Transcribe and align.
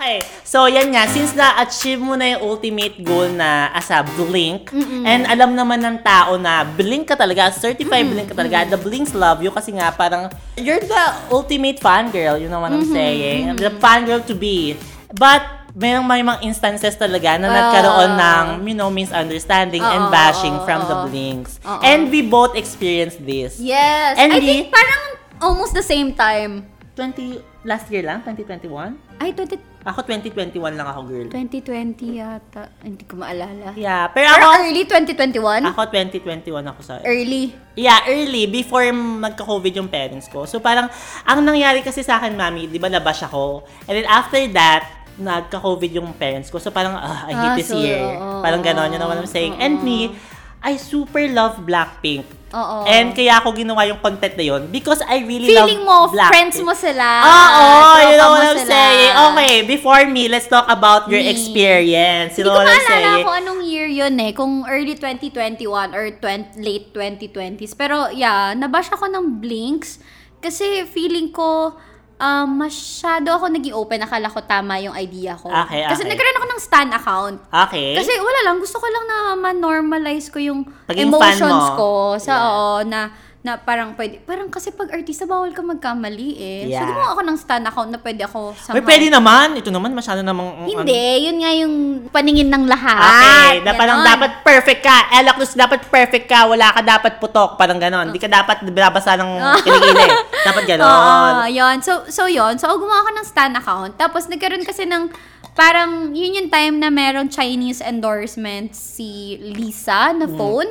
Okay, 0.00 0.24
so 0.48 0.64
yan 0.64 0.96
nga, 0.96 1.04
since 1.12 1.36
na-achieve 1.36 2.00
mo 2.00 2.16
na 2.16 2.32
yung 2.32 2.56
ultimate 2.56 2.96
goal 3.04 3.28
na 3.36 3.68
as 3.76 3.92
a 3.92 4.00
Blink, 4.16 4.72
and 5.04 5.28
alam 5.28 5.52
naman 5.52 5.76
ng 5.76 6.00
tao 6.00 6.40
na 6.40 6.64
Blink 6.64 7.04
ka 7.04 7.20
talaga, 7.20 7.52
certified 7.52 8.08
Blink 8.08 8.32
ka 8.32 8.36
talaga, 8.40 8.64
the 8.64 8.80
Blinks 8.80 9.12
love 9.12 9.44
you 9.44 9.52
kasi 9.52 9.76
nga 9.76 9.92
parang, 9.92 10.32
you're 10.56 10.80
the 10.80 11.04
ultimate 11.28 11.84
fangirl, 11.84 12.40
you 12.40 12.48
know 12.48 12.64
what 12.64 12.72
I'm 12.72 12.88
saying? 12.88 13.60
The 13.60 13.76
fangirl 13.76 14.24
to 14.24 14.32
be. 14.32 14.72
But, 15.12 15.44
mayroong 15.76 16.08
may 16.08 16.24
mga 16.24 16.48
instances 16.48 16.96
talaga 16.96 17.36
na 17.36 17.52
nagkaroon 17.52 18.12
ng, 18.16 18.44
you 18.72 18.76
know, 18.80 18.88
misunderstanding 18.88 19.84
and 19.84 20.08
Oo, 20.08 20.16
bashing 20.16 20.56
oo, 20.56 20.64
from 20.64 20.80
the 20.88 20.96
oo. 20.96 21.06
Blinks. 21.12 21.60
Oo. 21.60 21.76
And 21.84 22.08
we 22.08 22.24
both 22.24 22.56
experienced 22.56 23.20
this. 23.20 23.60
Yes. 23.60 24.16
And 24.16 24.32
I 24.32 24.40
di- 24.40 24.48
think 24.48 24.72
parang 24.72 25.20
almost 25.44 25.76
the 25.76 25.84
same 25.84 26.16
time. 26.16 26.72
20, 26.96 27.68
last 27.68 27.84
year 27.92 28.00
lang? 28.00 28.24
2021? 28.24 29.09
Ay, 29.20 29.36
20, 29.36 29.84
Ako 29.84 30.00
2021 30.00 30.56
lang 30.80 30.88
ako, 30.88 31.00
girl. 31.04 31.28
2020 31.28 32.16
yata. 32.16 32.72
Hindi 32.80 33.04
ko 33.04 33.20
maalala. 33.20 33.76
Yeah, 33.76 34.08
pero 34.08 34.32
Pero 34.32 34.48
ako, 34.48 34.64
early 34.64 34.82
2021? 34.88 35.60
ako 35.68 35.80
2021 35.92 36.64
ako 36.64 36.80
sa... 36.80 36.92
Early. 37.04 37.52
Yeah, 37.76 38.00
early, 38.08 38.48
before 38.48 38.88
magka-COVID 38.92 39.76
yung 39.76 39.92
parents 39.92 40.24
ko. 40.24 40.48
So 40.48 40.56
parang, 40.56 40.88
ang 41.22 41.44
nangyari 41.44 41.84
kasi 41.84 42.00
sa 42.00 42.16
akin, 42.16 42.32
mami, 42.32 42.64
di 42.64 42.80
ba 42.80 42.88
nabash 42.88 43.20
ako? 43.20 43.60
And 43.84 44.00
then 44.00 44.08
after 44.08 44.40
that, 44.56 44.88
nagka-COVID 45.16 45.90
yung 45.92 46.16
parents 46.16 46.48
ko. 46.48 46.56
So 46.56 46.72
parang, 46.72 46.96
ah, 46.96 47.28
I 47.28 47.32
hate 47.32 47.52
Ah, 47.52 47.56
this 47.56 47.68
so, 47.68 47.76
year. 47.76 48.00
oo, 48.00 48.40
parang 48.40 48.64
gano'n, 48.64 48.88
you 48.88 48.96
know 48.96 49.04
what 49.04 49.20
I'm 49.20 49.28
saying? 49.28 49.52
And 49.60 49.84
me, 49.84 50.16
I 50.60 50.76
super 50.76 51.24
love 51.26 51.64
Blackpink. 51.64 52.24
Oo. 52.50 52.82
And 52.82 53.14
kaya 53.14 53.38
ako 53.38 53.54
ginawa 53.54 53.86
yung 53.86 54.02
content 54.02 54.34
na 54.34 54.42
yun 54.42 54.66
because 54.68 54.98
I 55.00 55.22
really 55.22 55.48
Feeling 55.48 55.86
love 55.86 56.10
mo, 56.10 56.12
Blackpink. 56.12 56.32
friends 56.34 56.56
mo 56.60 56.74
sila. 56.74 57.06
Oo, 57.22 57.66
you 58.02 58.16
know 58.18 58.30
what 58.34 58.42
I'm 58.44 58.58
sila. 58.58 58.68
saying? 58.68 59.12
Okay, 59.14 59.54
before 59.64 60.02
me, 60.04 60.26
let's 60.26 60.50
talk 60.50 60.66
about 60.66 61.06
your 61.06 61.22
Me. 61.22 61.30
experience. 61.30 62.34
You 62.34 62.42
Hindi 62.42 62.50
know 62.50 62.58
ko 62.58 62.60
what 62.60 62.68
I'm 62.68 62.82
maalala 62.82 62.90
saying? 62.90 63.24
kung 63.24 63.36
anong 63.38 63.60
year 63.62 63.86
yun 63.86 64.14
eh. 64.18 64.32
Kung 64.34 64.52
early 64.66 64.98
2021 64.98 65.62
or 65.94 66.10
20, 66.18 66.58
late 66.58 66.90
2020s. 66.90 67.72
Pero 67.72 68.10
yeah, 68.10 68.50
nabash 68.52 68.90
ako 68.90 69.06
ng 69.06 69.38
Blinks. 69.38 70.02
Kasi 70.40 70.82
feeling 70.84 71.30
ko, 71.30 71.78
um, 72.20 72.60
masyado 72.60 73.32
ako 73.32 73.48
naging 73.48 73.72
open. 73.72 74.04
Akala 74.04 74.28
ko 74.28 74.44
tama 74.44 74.76
yung 74.76 74.92
idea 74.94 75.34
ko. 75.34 75.48
Okay, 75.48 75.88
Kasi 75.88 76.04
okay. 76.04 76.10
nagkaroon 76.12 76.36
ako 76.36 76.46
ng 76.46 76.60
stan 76.60 76.90
account. 76.92 77.36
Okay. 77.48 77.96
Kasi 77.96 78.12
wala 78.14 78.40
lang, 78.44 78.56
gusto 78.60 78.76
ko 78.76 78.86
lang 78.86 79.04
na 79.04 79.16
ma-normalize 79.34 80.28
ko 80.28 80.38
yung 80.38 80.68
Pagiging 80.84 81.08
fan 81.08 81.16
emotions 81.34 81.64
mo. 81.66 81.76
ko 81.76 81.88
sa 82.16 82.32
Yeah. 82.32 82.44
oo, 82.44 82.64
na 82.84 83.00
na 83.40 83.56
parang 83.56 83.96
pwede, 83.96 84.20
parang 84.20 84.52
kasi 84.52 84.68
pag 84.68 84.92
artista 84.92 85.24
bawal 85.24 85.48
ka 85.50 85.64
magkamali 85.64 86.36
eh. 86.36 86.60
So 86.66 86.76
Yeah. 86.76 86.84
gumawa 86.84 87.08
ako 87.10 87.22
ng 87.24 87.36
stan 87.36 87.64
account 87.64 87.88
na 87.88 87.96
pwede 87.96 88.20
ako 88.22 88.52
somehow. 88.54 88.84
pwede 88.84 89.08
naman. 89.08 89.56
Ito 89.56 89.72
naman, 89.72 89.90
masyado 89.90 90.20
namang... 90.20 90.68
Hindi, 90.68 91.00
yun 91.24 91.40
nga 91.40 91.52
yung 91.56 91.74
paningin 92.12 92.52
ng 92.52 92.68
lahat. 92.68 93.00
Okay, 93.00 93.52
na 93.64 93.72
parang 93.72 94.04
dapat 94.04 94.44
perfect 94.44 94.84
ka. 94.84 95.08
Ella 95.10 95.32
Cruz, 95.32 95.56
dapat 95.56 95.80
perfect 95.82 96.28
ka. 96.28 96.44
Wala 96.44 96.68
ka 96.68 96.84
dapat 96.84 97.16
putok. 97.16 97.56
Parang 97.56 97.80
ganon. 97.80 98.12
Hindi 98.12 98.20
ka 98.20 98.28
dapat 98.28 98.60
binabasa 98.62 99.16
ng 99.16 99.30
kiligili. 99.64 100.08
dapat 100.44 100.62
ganon. 100.68 100.84
Oo, 100.84 101.48
yun. 101.48 101.76
So, 101.80 102.04
so 102.06 102.28
yun. 102.28 102.60
So, 102.60 102.68
gumawa 102.70 103.02
ako 103.02 103.10
ng 103.14 103.26
stan 103.26 103.56
account. 103.56 103.96
Tapos, 103.96 104.28
nagkaroon 104.28 104.62
kasi 104.62 104.84
ng, 104.84 105.08
parang, 105.52 106.12
yun 106.12 106.36
yung 106.36 106.48
time 106.48 106.76
na 106.76 106.92
meron 106.92 107.32
Chinese 107.32 107.80
endorsement 107.80 108.76
si 108.76 109.40
Lisa 109.40 110.12
na 110.12 110.28
phone. 110.28 110.68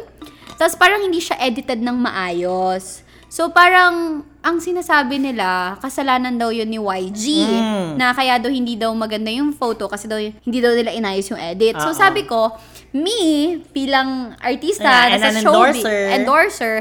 Tapos, 0.59 0.75
parang 0.75 0.99
hindi 0.99 1.23
siya 1.23 1.39
edited 1.39 1.79
ng 1.79 1.95
maayos. 1.95 3.07
So, 3.31 3.47
parang, 3.47 4.27
ang 4.43 4.57
sinasabi 4.59 5.23
nila, 5.23 5.79
kasalanan 5.79 6.35
daw 6.35 6.51
yun 6.51 6.67
ni 6.67 6.75
YG. 6.75 7.47
Mm. 7.47 7.89
Na 7.95 8.11
kaya 8.11 8.35
daw 8.35 8.51
hindi 8.51 8.75
daw 8.75 8.91
maganda 8.91 9.31
yung 9.31 9.55
photo 9.55 9.87
kasi 9.87 10.11
daw 10.11 10.19
hindi 10.19 10.59
daw 10.59 10.75
nila 10.75 10.91
inayos 10.91 11.31
yung 11.31 11.39
edit. 11.39 11.79
Oo. 11.79 11.83
So, 11.87 11.95
sabi 11.95 12.27
ko, 12.27 12.51
me, 12.91 13.63
bilang 13.71 14.35
artista, 14.43 15.07
Yeah, 15.07 15.15
nasa 15.15 15.29
an 15.31 15.35
showbiz, 15.39 15.79
endorser. 15.79 16.01
endorser, 16.11 16.75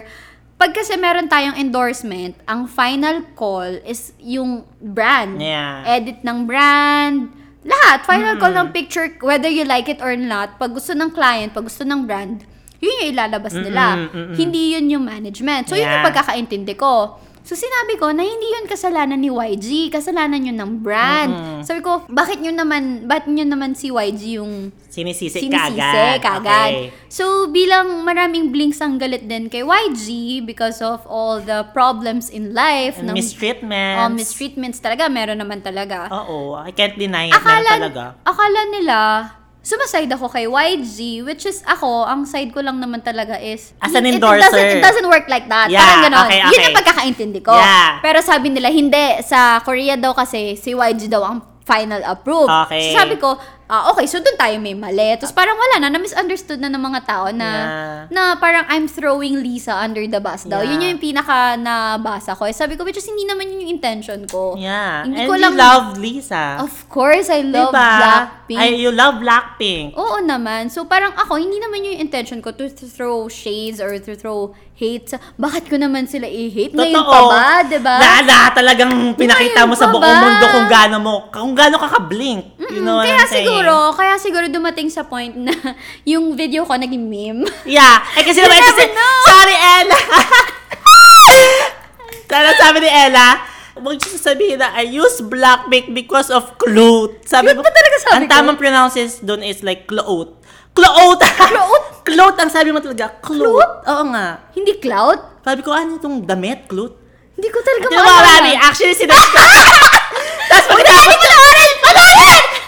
pag 0.58 0.74
kasi 0.74 0.98
meron 0.98 1.30
tayong 1.30 1.54
endorsement, 1.54 2.34
ang 2.50 2.66
final 2.66 3.22
call 3.38 3.78
is 3.86 4.10
yung 4.18 4.66
brand. 4.82 5.38
Yeah. 5.38 5.86
Edit 5.86 6.26
ng 6.26 6.50
brand, 6.50 7.30
lahat. 7.62 8.02
Final 8.02 8.34
call 8.42 8.56
ng 8.58 8.74
picture, 8.74 9.06
whether 9.22 9.46
you 9.46 9.62
like 9.62 9.86
it 9.86 10.02
or 10.02 10.18
not, 10.18 10.58
pag 10.58 10.74
gusto 10.74 10.98
ng 10.98 11.14
client, 11.14 11.54
pag 11.54 11.62
gusto 11.62 11.86
ng 11.86 12.02
brand, 12.10 12.42
yun 12.78 12.94
yung 12.96 13.08
ilalabas 13.10 13.54
nila. 13.54 13.84
Mm-mm, 13.96 14.10
mm-mm. 14.12 14.34
Hindi 14.34 14.74
yun 14.74 14.86
yung 14.88 15.04
management. 15.04 15.66
So, 15.66 15.74
yun 15.74 15.84
yung 15.84 15.98
Yeah. 15.98 16.06
pagkakaintindi 16.06 16.74
ko. 16.74 17.18
So, 17.42 17.56
sinabi 17.56 17.96
ko 17.96 18.12
na 18.12 18.20
hindi 18.20 18.44
yun 18.46 18.68
kasalanan 18.68 19.16
ni 19.16 19.32
YG, 19.32 19.88
kasalanan 19.88 20.44
yun 20.44 20.54
ng 20.54 20.72
brand. 20.78 21.32
Mm-mm. 21.32 21.60
Sabi 21.64 21.80
ko, 21.80 22.04
bakit 22.06 22.38
nyo 22.38 22.52
naman, 22.52 22.82
bakit 23.02 23.24
nyo 23.26 23.40
naman 23.42 23.72
si 23.72 23.88
YG 23.88 24.36
yung 24.36 24.68
Sinisisi, 24.86 25.40
sinisisi 25.40 25.56
kagad. 25.72 26.20
kagad. 26.20 26.70
Okay. 26.70 26.92
So, 27.08 27.48
bilang 27.48 28.04
maraming 28.04 28.52
blinks 28.52 28.78
ang 28.78 29.00
galit 29.00 29.24
din 29.24 29.48
kay 29.48 29.64
YG 29.64 30.06
because 30.44 30.84
of 30.84 31.00
all 31.08 31.40
the 31.40 31.64
problems 31.72 32.28
in 32.28 32.52
life. 32.52 33.00
And 33.00 33.10
ng- 33.10 33.16
mistreatments. 33.16 33.98
Oh, 33.98 34.12
mistreatments 34.12 34.78
talaga. 34.78 35.08
Meron 35.08 35.40
naman 35.40 35.58
talaga. 35.58 36.12
Oo, 36.12 36.52
I 36.54 36.70
can't 36.70 36.94
deny 36.94 37.26
it. 37.26 37.34
akala, 37.34 37.80
talaga. 37.80 38.04
akala 38.22 38.60
nila, 38.68 38.98
sumaside 39.68 40.08
ako 40.08 40.32
kay 40.32 40.48
YG, 40.48 41.20
which 41.28 41.44
is 41.44 41.60
ako, 41.68 42.08
ang 42.08 42.24
side 42.24 42.56
ko 42.56 42.64
lang 42.64 42.80
naman 42.80 43.04
talaga 43.04 43.36
is, 43.36 43.76
As 43.84 43.92
an 43.92 44.08
it- 44.08 44.16
endorser. 44.16 44.48
It 44.48 44.48
doesn't, 44.48 44.72
it 44.72 44.80
doesn't 44.80 45.08
work 45.12 45.28
like 45.28 45.44
that. 45.52 45.68
Yeah, 45.68 45.84
Parang 45.84 46.00
ganon. 46.08 46.24
okay, 46.24 46.40
Yun 46.40 46.48
okay. 46.48 46.64
yung 46.64 46.78
pagkakaintindi 46.80 47.40
ko. 47.44 47.52
Yeah. 47.52 48.00
Pero 48.00 48.24
sabi 48.24 48.48
nila, 48.48 48.72
hindi. 48.72 49.20
Sa 49.28 49.60
Korea 49.60 50.00
daw 50.00 50.16
kasi, 50.16 50.56
si 50.56 50.72
YG 50.72 51.12
daw 51.12 51.20
ang 51.20 51.44
final 51.68 52.00
approve. 52.08 52.48
Okay. 52.64 52.96
So 52.96 53.04
sabi 53.04 53.20
ko, 53.20 53.36
ah, 53.68 53.88
okay, 53.88 54.04
so 54.04 54.16
doon 54.16 54.34
tayo 54.34 54.56
may 54.56 54.72
mali. 54.72 55.12
Tapos 55.14 55.30
parang 55.30 55.54
wala 55.54 55.78
na, 55.78 55.88
na-misunderstood 55.90 56.56
na 56.56 56.66
ng 56.66 56.80
mga 56.82 57.00
tao 57.04 57.26
na, 57.30 57.48
Yeah. 57.48 57.96
na 58.08 58.22
parang 58.34 58.64
I'm 58.66 58.84
throwing 58.84 59.38
Lisa 59.38 59.76
under 59.76 60.00
the 60.02 60.18
bus 60.18 60.42
daw. 60.42 60.60
Yeah. 60.60 60.72
Yun 60.74 60.88
yung 60.90 61.02
pinaka 61.02 61.54
nabasa 61.54 62.32
ko. 62.32 62.44
Eh, 62.44 62.52
Sabi 62.52 62.74
ko, 62.74 62.82
which 62.82 62.96
is 62.96 63.04
hindi 63.04 63.22
naman 63.22 63.46
yun 63.46 63.62
yung 63.62 63.72
intention 63.74 64.24
ko. 64.24 64.56
Yeah. 64.56 65.04
Hindi 65.04 65.20
And 65.20 65.28
ko 65.28 65.34
you 65.34 65.42
lang- 65.42 65.54
love 65.54 65.86
Lisa. 65.96 66.58
Of 66.58 66.88
course, 66.88 67.28
I 67.28 67.40
love 67.42 67.70
diba? 67.70 67.90
Blackpink. 67.94 68.58
Ay, 68.58 68.70
you 68.74 68.90
love 68.90 69.20
Blackpink. 69.20 69.92
Oo 69.94 70.18
naman. 70.18 70.68
So, 70.68 70.84
parang 70.84 71.12
ako, 71.14 71.36
hindi 71.36 71.56
naman 71.56 71.84
yung 71.84 71.98
intention 71.98 72.40
ko 72.40 72.50
to, 72.50 72.66
throw 72.70 73.28
shades 73.28 73.78
or 73.78 73.92
to 73.94 74.14
throw 74.14 74.50
hate. 74.74 75.04
sa- 75.08 75.20
Bakit 75.34 75.66
ko 75.66 75.76
naman 75.76 76.06
sila 76.06 76.24
i-hate? 76.24 76.70
Ngayon 76.70 77.02
pa 77.02 77.20
ba? 77.20 77.46
Diba? 77.62 77.94
Na, 77.98 78.10
na, 78.22 78.38
talagang 78.48 78.88
pinakita 79.12 79.66
mo 79.66 79.74
Ngayon 79.74 79.76
sa 79.76 79.86
pa 79.86 79.92
buong 79.92 80.06
ba? 80.08 80.22
mundo 80.22 80.44
kung 80.48 80.68
gaano 80.68 80.96
mo, 80.98 81.14
kung 81.28 81.52
gaano 81.52 81.76
ka 81.76 81.88
ka-blink. 81.90 82.54
You 82.68 82.84
know 82.84 83.00
what 83.00 83.08
kaya 83.08 83.24
I'm 83.24 83.32
saying? 83.32 83.48
siguro, 83.48 83.74
kaya 83.96 84.14
siguro 84.20 84.44
dumating 84.52 84.92
sa 84.92 85.08
point 85.08 85.32
na 85.32 85.52
yung 86.10 86.36
video 86.36 86.68
ko 86.68 86.76
naging 86.76 87.08
meme. 87.08 87.48
Yeah. 87.64 88.04
Eh 88.16 88.24
kasi 88.24 88.44
naman, 88.44 88.60
know. 88.60 89.24
sorry, 89.24 89.56
Ella. 89.56 89.98
Tala 92.28 92.52
sabi 92.60 92.84
ni 92.84 92.90
Ella, 92.92 93.28
Huwag 93.78 94.02
siya 94.02 94.18
sabihin 94.18 94.58
na 94.58 94.74
I 94.74 94.90
use 94.90 95.22
Blackpink 95.22 95.94
because 95.94 96.34
of 96.34 96.58
cloth. 96.58 97.14
Sabi 97.22 97.54
ba 97.54 97.62
talaga 97.62 97.96
sabi 98.02 98.14
ang 98.18 98.24
ko? 98.26 98.32
tamang 98.34 98.58
pronounces 98.58 99.22
doon 99.22 99.46
is 99.46 99.62
like 99.62 99.86
cloth. 99.86 100.34
Cloth! 100.74 101.22
Cloth? 101.38 102.02
cloth 102.02 102.36
ang 102.42 102.50
sabi 102.50 102.74
mo 102.74 102.82
talaga. 102.82 103.22
Cloth? 103.22 103.86
Oo 103.86 104.04
nga. 104.10 104.50
Hindi 104.50 104.82
cloud? 104.82 105.46
Sabi 105.46 105.62
ko, 105.62 105.70
ano 105.74 105.94
itong 105.94 106.26
damit? 106.26 106.66
Cloth? 106.66 106.98
Hindi 107.38 107.48
ko 107.54 107.58
talaga 107.62 107.86
Di 107.86 107.96
ba, 107.98 108.02
Mami? 108.02 108.52
Actually, 108.58 108.98
sinabi 108.98 109.26
ko. 109.30 109.38
Tapos 110.50 110.66
pag 110.74 110.86
tapos 110.90 111.16
ko, 111.22 111.28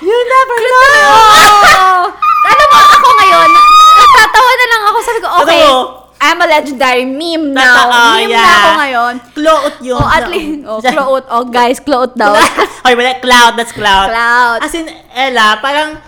You 0.00 0.16
never 0.16 0.58
know! 0.64 0.88
Oh! 1.12 2.04
Alam 2.50 2.66
mo, 2.72 2.80
ako 2.80 3.08
ngayon, 3.20 3.50
natatawa 4.00 4.50
na 4.56 4.66
lang 4.66 4.82
ako. 4.88 4.98
Sabi 5.04 5.18
ko, 5.20 5.28
okay, 5.44 5.60
Totoo. 5.60 5.80
I'm 6.20 6.40
a 6.40 6.46
legendary 6.48 7.04
meme 7.04 7.52
now. 7.52 7.84
Totoo, 7.84 8.00
meme 8.16 8.32
na 8.32 8.40
yeah. 8.40 8.56
ako 8.56 8.70
ngayon. 8.80 9.12
Cloth 9.36 9.76
yun. 9.84 10.00
Oh, 10.00 10.08
at 10.08 10.24
least, 10.32 10.64
oh, 10.68 10.80
cloud. 10.80 11.22
Oh, 11.28 11.44
guys, 11.52 11.78
cloud 11.84 12.16
daw. 12.16 12.32
Oy, 12.88 12.96
wala, 12.96 13.20
cloud, 13.20 13.52
that's 13.60 13.76
cloud. 13.76 14.08
Cloud. 14.08 14.58
As 14.64 14.72
in, 14.72 14.88
Ella, 15.12 15.60
parang, 15.60 16.00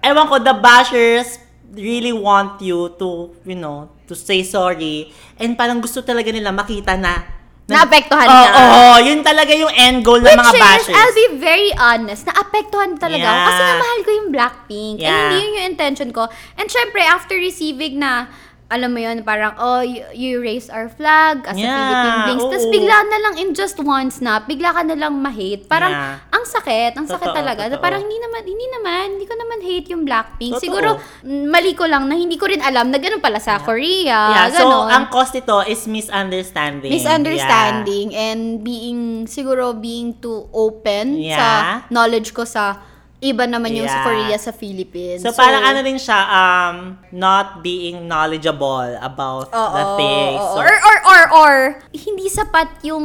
ewan 0.00 0.24
ko, 0.24 0.40
the 0.40 0.56
bashers 0.56 1.36
really 1.76 2.16
want 2.16 2.64
you 2.64 2.96
to, 2.96 3.36
you 3.44 3.60
know, 3.60 3.92
to 4.08 4.16
say 4.16 4.40
sorry. 4.40 5.12
And 5.36 5.52
parang 5.52 5.84
gusto 5.84 6.00
talaga 6.00 6.32
nila 6.32 6.48
makita 6.48 6.96
na, 6.96 7.28
Naapektuhan 7.68 8.24
Oo, 8.24 8.44
ka. 8.48 8.60
oo, 8.64 8.94
yun 9.04 9.20
talaga 9.20 9.52
yung 9.52 9.68
end 9.68 10.00
goal 10.00 10.16
ng 10.16 10.24
Which 10.24 10.40
mga 10.40 10.52
is, 10.56 10.60
bashers. 10.64 10.96
I'll 10.96 11.12
be 11.12 11.28
very 11.36 11.68
honest, 11.76 12.24
naapektuhan 12.24 12.96
talaga 12.96 13.28
ako 13.28 13.36
Yeah. 13.36 13.44
kasi 13.44 13.60
nga 13.60 13.76
mahal 13.76 14.00
ko 14.00 14.10
yung 14.16 14.28
Blackpink. 14.32 14.96
And 14.98 15.04
Yeah. 15.04 15.20
hindi 15.28 15.36
yun 15.44 15.52
yung 15.52 15.68
intention 15.76 16.08
ko. 16.08 16.32
And 16.56 16.66
syempre, 16.72 17.04
after 17.04 17.36
receiving 17.36 18.00
na, 18.00 18.32
alam 18.68 18.92
mo 18.92 19.00
yun, 19.00 19.24
parang, 19.24 19.56
oh, 19.56 19.80
you, 19.80 20.04
you 20.12 20.44
raised 20.44 20.68
our 20.68 20.92
flag 20.92 21.40
as 21.48 21.56
Yeah, 21.56 21.72
a 21.72 21.72
Philippine 21.72 22.18
Blinks. 22.20 22.44
Tapos 22.44 22.66
bigla 22.68 22.96
na 23.00 23.18
lang 23.24 23.34
in 23.40 23.56
just 23.56 23.80
one 23.80 24.12
snap, 24.12 24.44
bigla 24.44 24.76
ka 24.76 24.84
na 24.84 24.92
lang 24.92 25.16
ma-hate. 25.16 25.64
Parang, 25.64 25.88
Yeah. 25.88 26.20
ang 26.28 26.44
sakit, 26.44 26.92
ang 26.94 27.08
sakit 27.08 27.32
Totoo, 27.32 27.38
talaga. 27.40 27.64
totoo. 27.64 27.80
Parang 27.80 28.04
hindi 28.04 28.20
naman, 28.20 28.44
hindi 28.44 28.66
naman, 28.68 29.04
hindi 29.16 29.24
ko 29.24 29.34
naman 29.34 29.58
hate 29.64 29.88
yung 29.88 30.04
Blackpink. 30.04 30.60
Totoo. 30.60 30.64
Siguro, 30.68 30.88
mm, 31.24 31.44
mali 31.48 31.72
ko 31.72 31.88
lang 31.88 32.12
na 32.12 32.14
hindi 32.14 32.36
ko 32.36 32.44
rin 32.44 32.60
alam 32.60 32.92
na 32.92 33.00
ganun 33.00 33.24
pala 33.24 33.40
sa 33.40 33.56
Korea. 33.56 34.20
yeah, 34.36 34.46
so, 34.52 34.68
ganon. 34.68 34.92
ang 34.92 35.04
cause 35.08 35.32
nito 35.32 35.64
is 35.64 35.88
misunderstanding. 35.88 36.92
misunderstanding 36.92 38.12
and 38.12 38.60
being 38.60 39.24
siguro 39.24 39.72
being 39.72 40.12
too 40.20 40.44
open 40.52 41.16
Yeah. 41.16 41.40
sa 41.40 41.46
knowledge 41.88 42.36
ko 42.36 42.44
sa 42.44 42.84
iba 43.18 43.44
naman 43.44 43.74
yung 43.74 43.84
sa 43.84 43.98
Yeah. 43.98 44.06
Korea 44.06 44.36
sa 44.38 44.52
Philippines. 44.52 45.20
So, 45.20 45.34
parang 45.34 45.66
ano 45.66 45.82
rin 45.82 45.98
siya, 45.98 46.18
um, 46.22 46.76
not 47.10 47.60
being 47.60 48.06
knowledgeable 48.06 48.94
about 49.02 49.50
the 49.50 49.58
Oo, 49.58 49.98
things. 49.98 50.38
So, 50.38 50.62
or, 50.62 50.70
or, 50.70 50.96
or, 51.02 51.22
or, 51.34 51.54
hindi 51.90 52.30
sapat 52.30 52.86
yung 52.86 53.04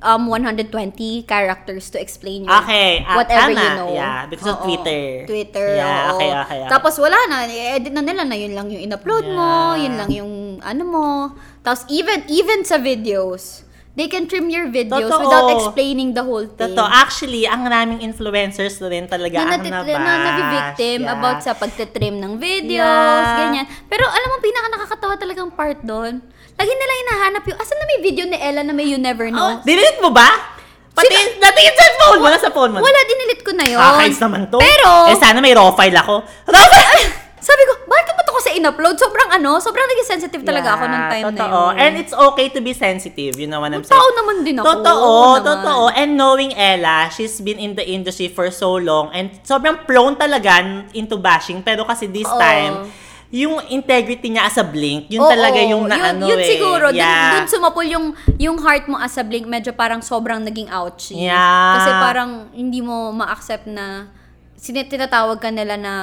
um, 0.00 0.22
120 0.24 0.72
characters 1.24 1.92
to 1.92 2.00
explain 2.00 2.48
your 2.48 2.56
Okay, 2.64 3.04
ah, 3.04 3.20
whatever 3.20 3.52
tama. 3.52 3.60
you 3.60 3.70
know. 3.76 3.90
Yeah, 3.92 4.24
because 4.24 4.48
of 4.48 4.56
Oo. 4.56 4.64
Twitter. 4.64 5.28
Twitter, 5.28 5.68
Yeah, 5.76 6.08
oo. 6.08 6.16
okay, 6.16 6.30
okay, 6.32 6.58
okay. 6.64 6.70
Tapos 6.72 6.96
wala 6.96 7.18
na, 7.28 7.44
i-edit 7.44 7.92
na 7.92 8.00
nila 8.00 8.24
na 8.24 8.36
yun 8.36 8.56
lang 8.56 8.72
yung 8.72 8.82
in-upload 8.82 9.28
mo, 9.28 9.76
Yeah. 9.76 9.82
yun 9.84 9.94
lang 10.00 10.10
yung 10.10 10.32
ano 10.64 10.82
mo. 10.82 11.06
Tapos 11.60 11.84
even, 11.92 12.24
even 12.32 12.64
sa 12.64 12.80
videos, 12.80 13.68
they 13.92 14.08
can 14.08 14.24
trim 14.24 14.48
your 14.48 14.68
videos 14.68 15.04
Totoo. 15.04 15.20
without 15.20 15.48
explaining 15.52 16.12
the 16.12 16.24
whole 16.24 16.44
thing. 16.44 16.72
Totoo. 16.72 16.88
Actually, 16.88 17.44
ang 17.44 17.64
raming 17.64 18.00
influencers 18.00 18.80
rin 18.80 19.04
talaga 19.04 19.44
na, 19.44 19.56
ang 19.56 19.62
nabash. 19.62 19.92
na 19.92 20.12
nabi-victim 20.24 20.98
Yeah. 21.04 21.12
about 21.12 21.38
sa 21.40 21.52
pagtitrim 21.52 22.16
ng 22.16 22.40
videos, 22.40 22.80
Yeah. 23.22 23.38
ganyan. 23.38 23.66
Pero 23.86 24.04
alam 24.04 24.28
mo, 24.28 24.36
pinaka 24.38 24.68
nakakatawa 24.70 25.14
talagang 25.16 25.50
part 25.50 25.80
doon. 25.82 26.24
Lagi 26.52 26.72
nila 26.72 26.92
hinahanap 26.98 27.42
yung, 27.44 27.58
asan 27.58 27.76
na 27.76 27.86
may 27.86 27.98
video 28.00 28.24
ni 28.24 28.36
Ella 28.36 28.60
na 28.60 28.72
may 28.72 28.84
You 28.84 28.96
Never 28.96 29.28
Oh, 29.28 29.34
Know? 29.34 29.50
dinelete 29.60 30.00
mo 30.00 30.08
ba? 30.08 30.28
Pati, 30.92 31.08
natingin 31.40 31.72
sa 31.72 31.84
phone 31.98 32.20
mo, 32.20 32.28
nasa 32.28 32.48
phone 32.52 32.72
mo. 32.72 32.78
Wala, 32.80 33.00
dinilit 33.04 33.40
ko 33.40 33.56
na 33.56 33.64
yun. 33.64 33.80
Kakaids 33.80 34.20
naman 34.20 34.44
to. 34.48 34.60
Pero, 34.60 35.08
Eh, 35.08 35.16
sana 35.16 35.40
may 35.40 35.52
raw 35.52 35.72
file 35.72 35.96
ako. 35.96 36.20
Raw 36.48 36.64
file! 36.68 37.08
sabi 37.42 37.62
ko, 37.66 37.72
bakit 37.90 38.14
ba 38.14 38.22
ito 38.22 38.30
ko 38.30 38.40
sa 38.40 38.52
in-upload? 38.54 38.94
Sobrang 38.94 39.30
ano, 39.34 39.58
sobrang 39.58 39.82
naging 39.90 40.08
sensitive 40.08 40.42
talaga 40.46 40.78
ako 40.78 40.84
nung 40.86 41.06
time 41.10 41.26
totoo. 41.34 41.60
na 41.74 41.74
yun. 41.74 41.82
And 41.82 41.92
it's 41.98 42.14
okay 42.14 42.46
to 42.54 42.62
be 42.62 42.70
sensitive, 42.70 43.34
you 43.34 43.50
know 43.50 43.58
what 43.58 43.74
I'm 43.74 43.82
Tao 43.82 43.98
saying? 43.98 44.14
naman 44.22 44.36
din 44.46 44.56
ako. 44.62 44.66
Totoo, 44.70 45.02
Oo 45.02 45.26
naman. 45.34 45.46
totoo. 45.50 45.82
And 45.90 46.10
knowing 46.14 46.54
Ella, 46.54 47.10
she's 47.10 47.42
been 47.42 47.58
in 47.58 47.74
the 47.74 47.82
industry 47.82 48.30
for 48.30 48.46
so 48.54 48.78
long 48.78 49.10
and 49.10 49.34
sobrang 49.42 49.82
prone 49.82 50.14
talaga 50.14 50.62
into 50.94 51.18
bashing. 51.18 51.66
Pero 51.66 51.82
kasi 51.82 52.06
this 52.06 52.30
Oo. 52.30 52.38
time, 52.38 52.86
yung 53.32 53.58
integrity 53.72 54.28
niya 54.28 54.46
as 54.46 54.60
a 54.60 54.66
Blink, 54.66 55.10
yun 55.10 55.24
Oo, 55.24 55.32
talaga 55.32 55.58
yung 55.64 55.88
na 55.88 55.96
yun, 55.98 56.06
ano 56.14 56.24
yun 56.28 56.38
eh. 56.38 56.46
siguro, 56.46 56.86
dun, 56.92 57.00
yeah. 57.00 57.40
dun 57.42 57.48
sumapul 57.48 57.82
yung, 57.82 58.12
yung 58.36 58.60
heart 58.60 58.86
mo 58.86 59.00
as 59.00 59.16
a 59.16 59.24
Blink, 59.24 59.48
medyo 59.48 59.72
parang 59.72 60.04
sobrang 60.04 60.44
naging 60.44 60.68
ouchy. 60.68 61.26
Yeah. 61.26 61.80
Kasi 61.80 61.90
parang 61.96 62.30
hindi 62.54 62.84
mo 62.84 63.10
ma-accept 63.10 63.66
na, 63.66 64.12
tinatawag 64.62 65.42
ka 65.42 65.50
nila 65.50 65.74
na 65.74 65.94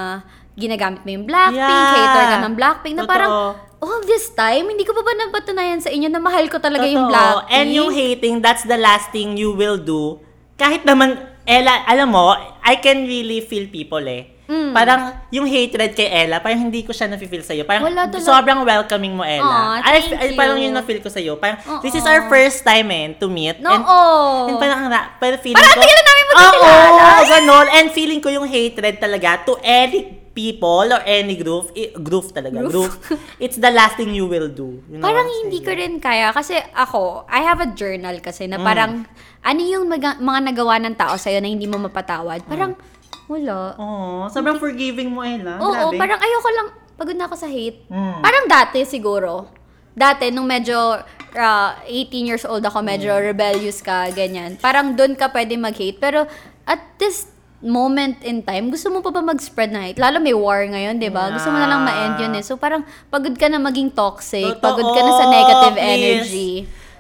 ginagamit 0.60 1.02
mo 1.02 1.10
yung 1.10 1.24
Blackpink, 1.24 1.56
Yeah. 1.56 1.96
hater 1.96 2.26
ka 2.28 2.38
ng 2.44 2.56
Blackpink, 2.56 2.96
na 2.96 3.04
Totoo. 3.04 3.14
parang, 3.16 3.32
all 3.80 4.02
this 4.04 4.28
time, 4.36 4.68
hindi 4.68 4.84
ko 4.84 4.92
pa 4.92 5.02
ba 5.02 5.16
napatunayan 5.16 5.80
sa 5.80 5.88
inyo 5.88 6.12
na 6.12 6.20
mahal 6.20 6.52
ko 6.52 6.60
talaga 6.60 6.84
yung 6.84 7.08
Totoo. 7.08 7.16
Blackpink? 7.16 7.56
And 7.56 7.68
yung 7.72 7.90
hating, 7.90 8.36
that's 8.44 8.68
the 8.68 8.76
last 8.76 9.10
thing 9.10 9.40
you 9.40 9.56
will 9.56 9.80
do. 9.80 10.20
Kahit 10.54 10.84
naman, 10.84 11.16
Ella, 11.48 11.82
alam 11.88 12.12
mo, 12.12 12.36
I 12.62 12.78
can 12.78 13.08
really 13.08 13.42
feel 13.42 13.66
people 13.66 14.04
eh. 14.04 14.36
Mm. 14.50 14.74
Parang 14.74 15.14
yung 15.30 15.46
hatred 15.46 15.94
kay 15.94 16.10
Ella, 16.10 16.42
parang 16.42 16.70
hindi 16.70 16.82
ko 16.82 16.90
siya 16.90 17.06
na-feel 17.06 17.46
sa'yo. 17.46 17.70
Parang 17.70 17.86
Wala 17.86 18.10
talaga. 18.10 18.26
sobrang 18.26 18.66
welcoming 18.66 19.14
mo, 19.14 19.22
Ella. 19.22 19.78
Aw, 19.78 19.86
thank 19.86 20.18
ay, 20.18 20.34
parang 20.34 20.58
yun 20.58 20.74
na-feel 20.74 21.06
ko 21.06 21.10
sa'yo. 21.10 21.38
Parang, 21.38 21.62
Oo. 21.70 21.82
this 21.86 21.94
is 21.94 22.02
our 22.06 22.26
first 22.26 22.66
time 22.66 22.90
eh, 22.90 23.14
to 23.14 23.30
meet. 23.30 23.62
No, 23.62 23.70
And, 23.70 23.86
oh. 23.86 24.50
and 24.50 24.58
parang, 24.58 24.90
na, 24.90 25.14
pero 25.22 25.38
feeling 25.38 25.54
Parang 25.62 25.78
ko, 25.78 25.86
na 25.86 26.02
namin 26.02 26.24
magkakilala. 26.34 26.82
Oo, 26.82 27.22
ganun. 27.30 27.68
And 27.78 27.88
feeling 27.94 28.22
ko 28.22 28.30
yung 28.30 28.50
hatred 28.50 28.98
talaga 28.98 29.46
to 29.46 29.54
any 29.62 30.18
people 30.40 30.88
or 30.88 31.02
any 31.04 31.36
group, 31.36 31.76
i- 31.76 31.92
group 31.94 32.32
talaga, 32.32 32.64
Group? 32.64 32.96
it's 33.38 33.58
the 33.58 33.68
last 33.70 33.96
thing 33.96 34.12
you 34.12 34.24
will 34.26 34.48
do. 34.48 34.80
You 34.88 34.96
know 34.96 35.04
Parang 35.04 35.28
hindi 35.28 35.60
ko 35.60 35.72
rin 35.72 36.00
kaya. 36.00 36.32
Kasi 36.32 36.56
ako, 36.72 37.28
I 37.28 37.44
have 37.44 37.60
a 37.60 37.70
journal 37.70 38.16
kasi 38.20 38.48
na 38.48 38.56
parang, 38.58 39.04
ano 39.42 39.60
yung 39.60 39.86
mga, 39.86 40.18
mga 40.18 40.40
nagawa 40.48 40.80
ng 40.80 40.96
tao 40.96 41.20
sa'yo 41.20 41.38
na 41.38 41.48
hindi 41.48 41.68
mo 41.68 41.76
mapatawad? 41.78 42.48
Parang, 42.48 42.80
wala. 43.28 43.76
Oo, 43.76 44.32
sobrang 44.32 44.56
forgiving 44.56 45.12
mo, 45.12 45.22
Ella. 45.22 45.60
Oo, 45.60 45.92
Grabe. 45.92 46.00
parang 46.00 46.20
ayoko 46.20 46.50
lang, 46.50 46.68
pagod 46.96 47.14
na 47.14 47.28
ako 47.28 47.36
sa 47.36 47.48
hate. 47.48 47.84
Mm. 47.86 48.20
Parang 48.20 48.46
dati 48.48 48.80
siguro. 48.84 49.52
Dati, 49.92 50.32
nung 50.32 50.48
medyo 50.48 50.96
ah, 51.32 51.78
18 51.86 52.26
years 52.26 52.42
old 52.42 52.64
ako, 52.64 52.82
medyo 52.82 53.14
Mm. 53.14 53.22
rebellious 53.28 53.80
ka, 53.80 54.10
ganyan. 54.10 54.58
Parang 54.58 54.96
doon 54.96 55.14
ka 55.14 55.30
pwede 55.30 55.54
mag-hate. 55.56 56.00
Pero 56.00 56.26
at 56.66 56.82
this 56.98 57.30
moment 57.62 58.24
in 58.24 58.40
time, 58.40 58.70
gusto 58.70 58.88
mo 58.88 59.00
pa 59.00 59.10
ba 59.10 59.20
mag-spread 59.20 59.70
na 59.70 59.84
hate? 59.84 60.00
Lalo 60.00 60.18
may 60.18 60.32
war 60.32 60.64
ngayon, 60.64 60.96
di 60.96 61.08
ba? 61.08 61.28
Gusto 61.30 61.50
mo 61.50 61.58
na 61.58 61.68
lang 61.68 61.84
ma-end 61.84 62.16
yun 62.18 62.34
eh. 62.34 62.44
So 62.44 62.56
parang 62.56 62.82
pagod 63.08 63.36
ka 63.36 63.48
na 63.48 63.60
maging 63.60 63.92
toxic, 63.92 64.48
Totoo, 64.56 64.64
pagod 64.64 64.88
ka 64.88 65.00
na 65.00 65.12
sa 65.14 65.26
negative 65.28 65.76
please. 65.76 65.90
energy. 65.90 66.52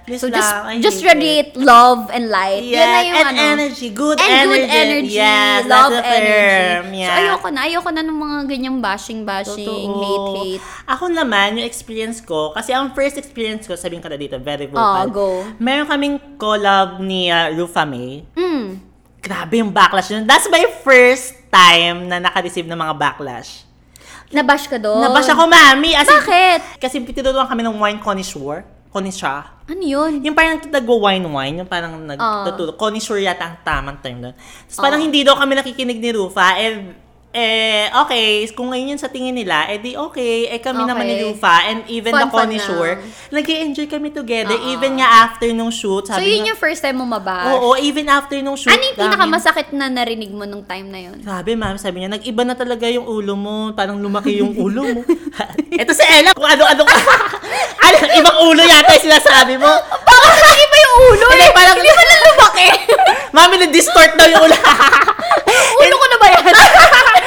Please 0.01 0.19
so 0.19 0.27
just 0.27 0.41
lang, 0.41 0.65
I 0.65 0.81
just 0.81 1.00
hate 1.00 1.07
radiate 1.07 1.51
love 1.53 2.09
and 2.09 2.33
light. 2.33 2.65
Yeah, 2.65 2.81
Yan 2.81 2.89
na 2.89 3.00
yung 3.00 3.13
and 3.15 3.29
ano. 3.29 3.41
energy. 3.53 3.88
Good 3.94 4.17
and 4.17 4.25
energy. 4.25 4.50
good 4.50 4.65
energy. 4.67 5.13
Yes, 5.13 5.59
love 5.63 5.91
that's 5.94 6.01
the 6.01 6.01
term. 6.01 6.25
energy. 6.25 6.97
Yeah. 6.97 7.05
So 7.05 7.13
ayoko 7.13 7.47
na. 7.47 7.59
Ayoko 7.62 7.89
na 7.94 8.01
ng 8.01 8.17
mga 8.17 8.38
ganyang 8.50 8.77
bashing, 8.81 9.21
bashing, 9.21 9.69
Totoo. 9.69 10.01
hate, 10.01 10.27
hate. 10.57 10.63
Ako 10.89 11.13
naman, 11.13 11.62
yung 11.62 11.67
experience 11.69 12.19
ko, 12.19 12.50
kasi 12.51 12.73
ang 12.73 12.89
first 12.91 13.15
experience 13.15 13.63
ko, 13.63 13.77
sabihin 13.77 14.01
ko 14.01 14.09
na 14.09 14.17
dito, 14.17 14.41
very 14.41 14.65
Oh, 14.67 14.73
vocal. 14.73 15.07
go. 15.13 15.27
Meron 15.62 15.85
kaming 15.85 16.17
collab 16.35 16.97
ni 17.00 17.29
uh, 17.29 17.53
Rufa 17.53 17.85
May. 17.85 18.25
Mm. 18.33 18.88
Grabe 19.19 19.60
yung 19.60 19.69
backlash 19.69 20.10
yun. 20.10 20.24
That's 20.24 20.48
my 20.48 20.63
first 20.80 21.36
time 21.48 22.07
na 22.07 22.19
naka-receive 22.19 22.66
ng 22.66 22.77
mga 22.77 22.94
backlash. 22.95 23.68
Nabash 24.30 24.69
ka 24.69 24.77
doon? 24.77 25.01
Nabash 25.01 25.27
ako, 25.27 25.44
mami. 25.44 25.92
As 25.92 26.06
in- 26.06 26.16
Bakit? 26.16 26.60
kasi 26.80 27.01
tinuturuan 27.01 27.45
kami 27.45 27.62
ng 27.62 27.75
wine 27.75 28.00
connoisseur. 28.00 28.62
Connoisseur. 28.89 29.45
Ano 29.66 29.83
yun? 29.83 30.21
Yung 30.21 30.33
parang 30.33 30.57
nagwa-wine-wine, 30.60 31.62
yung 31.62 31.69
parang 31.69 31.94
nagtuturo. 32.00 32.74
Connoisseur 32.74 33.18
yata 33.18 33.45
ang 33.45 33.57
tamang 33.62 33.98
term 34.00 34.18
doon. 34.19 34.36
Tapos 34.66 34.77
parang 34.80 34.98
Ah. 34.98 35.04
hindi 35.04 35.22
daw 35.22 35.33
kami 35.33 35.54
nakikinig 35.54 35.98
ni 35.98 36.10
Rufa. 36.10 36.57
Eh, 36.57 36.89
eh, 37.29 37.85
okay, 37.95 38.49
kung 38.57 38.73
ngayon 38.73 38.97
yun 38.97 38.99
sa 38.99 39.05
tingin 39.05 39.37
nila, 39.37 39.69
eh 39.69 39.77
di 39.77 39.93
okay, 39.93 40.49
eh 40.49 40.57
kami 40.57 40.81
naman 40.81 41.05
ni 41.05 41.13
Okay. 41.13 41.25
Rufa 41.27 41.55
and 41.67 41.79
even 41.85 42.09
the 42.09 42.25
Fun, 42.25 42.31
fun 42.31 42.49
connoisseur, 42.49 42.97
nag 43.29 43.45
enjoy 43.45 43.85
kami 43.85 44.09
together. 44.09 44.57
Oo. 44.57 44.65
Even 44.67 44.97
nga 44.97 45.29
after 45.29 45.45
nung 45.53 45.69
shoot, 45.69 46.05
So 46.05 46.17
sabi 46.17 46.25
yun 46.31 46.41
nga- 46.41 46.49
yung 46.49 46.59
first 46.59 46.81
time 46.81 46.97
mo 46.97 47.05
mabash? 47.05 47.53
Oo, 47.53 47.77
even 47.77 48.09
after 48.09 48.33
nung 48.41 48.57
shoot. 48.57 48.73
Ano 48.73 48.81
yung 48.81 48.97
pinakamasakit 48.97 49.69
na 49.77 49.93
narinig 49.93 50.33
mo 50.33 50.49
nung 50.49 50.65
time 50.65 50.89
na 50.89 51.05
yun? 51.05 51.21
Grabe, 51.21 51.53
ma'am. 51.53 51.77
Sabi 51.77 52.01
niya, 52.01 52.09
nag-iba 52.09 52.41
na 52.41 52.57
talaga 52.57 52.89
yung 52.89 53.05
ulo 53.05 53.37
mo. 53.37 53.77
Parang 53.77 54.01
lumaki 54.01 54.41
yung 54.41 54.57
ulo 54.57 54.81
mo. 54.89 55.01
Ito 55.81 55.93
si 55.93 56.01
Ella, 56.01 56.33
kung 56.33 56.49
ano-ano 56.49 56.81
ka. 56.81 56.97
ano, 57.85 57.97
ibang 58.09 58.37
ulo 58.41 58.61
yata 58.63 58.89
yung 58.97 59.05
sinasabi 59.05 59.53
mo. 59.61 59.69
Bakit 60.01 60.33
nag-iba 60.33 60.75
yung 60.81 60.95
ulo 61.13 61.25
Hindi, 61.29 61.45
eh? 61.45 61.53
parang- 61.53 61.77
Hindi 61.77 61.91
ba 61.91 62.03
na 62.03 62.15
lumaki? 62.25 62.67
Mami, 63.38 63.55
na-distort 63.62 64.17
daw 64.17 64.25
yung 64.25 64.43
ulo. 64.50 64.57
ulo 65.77 65.93
ko 65.93 66.05
na 66.09 66.17
ba 66.17 66.27
yan? 66.27 66.43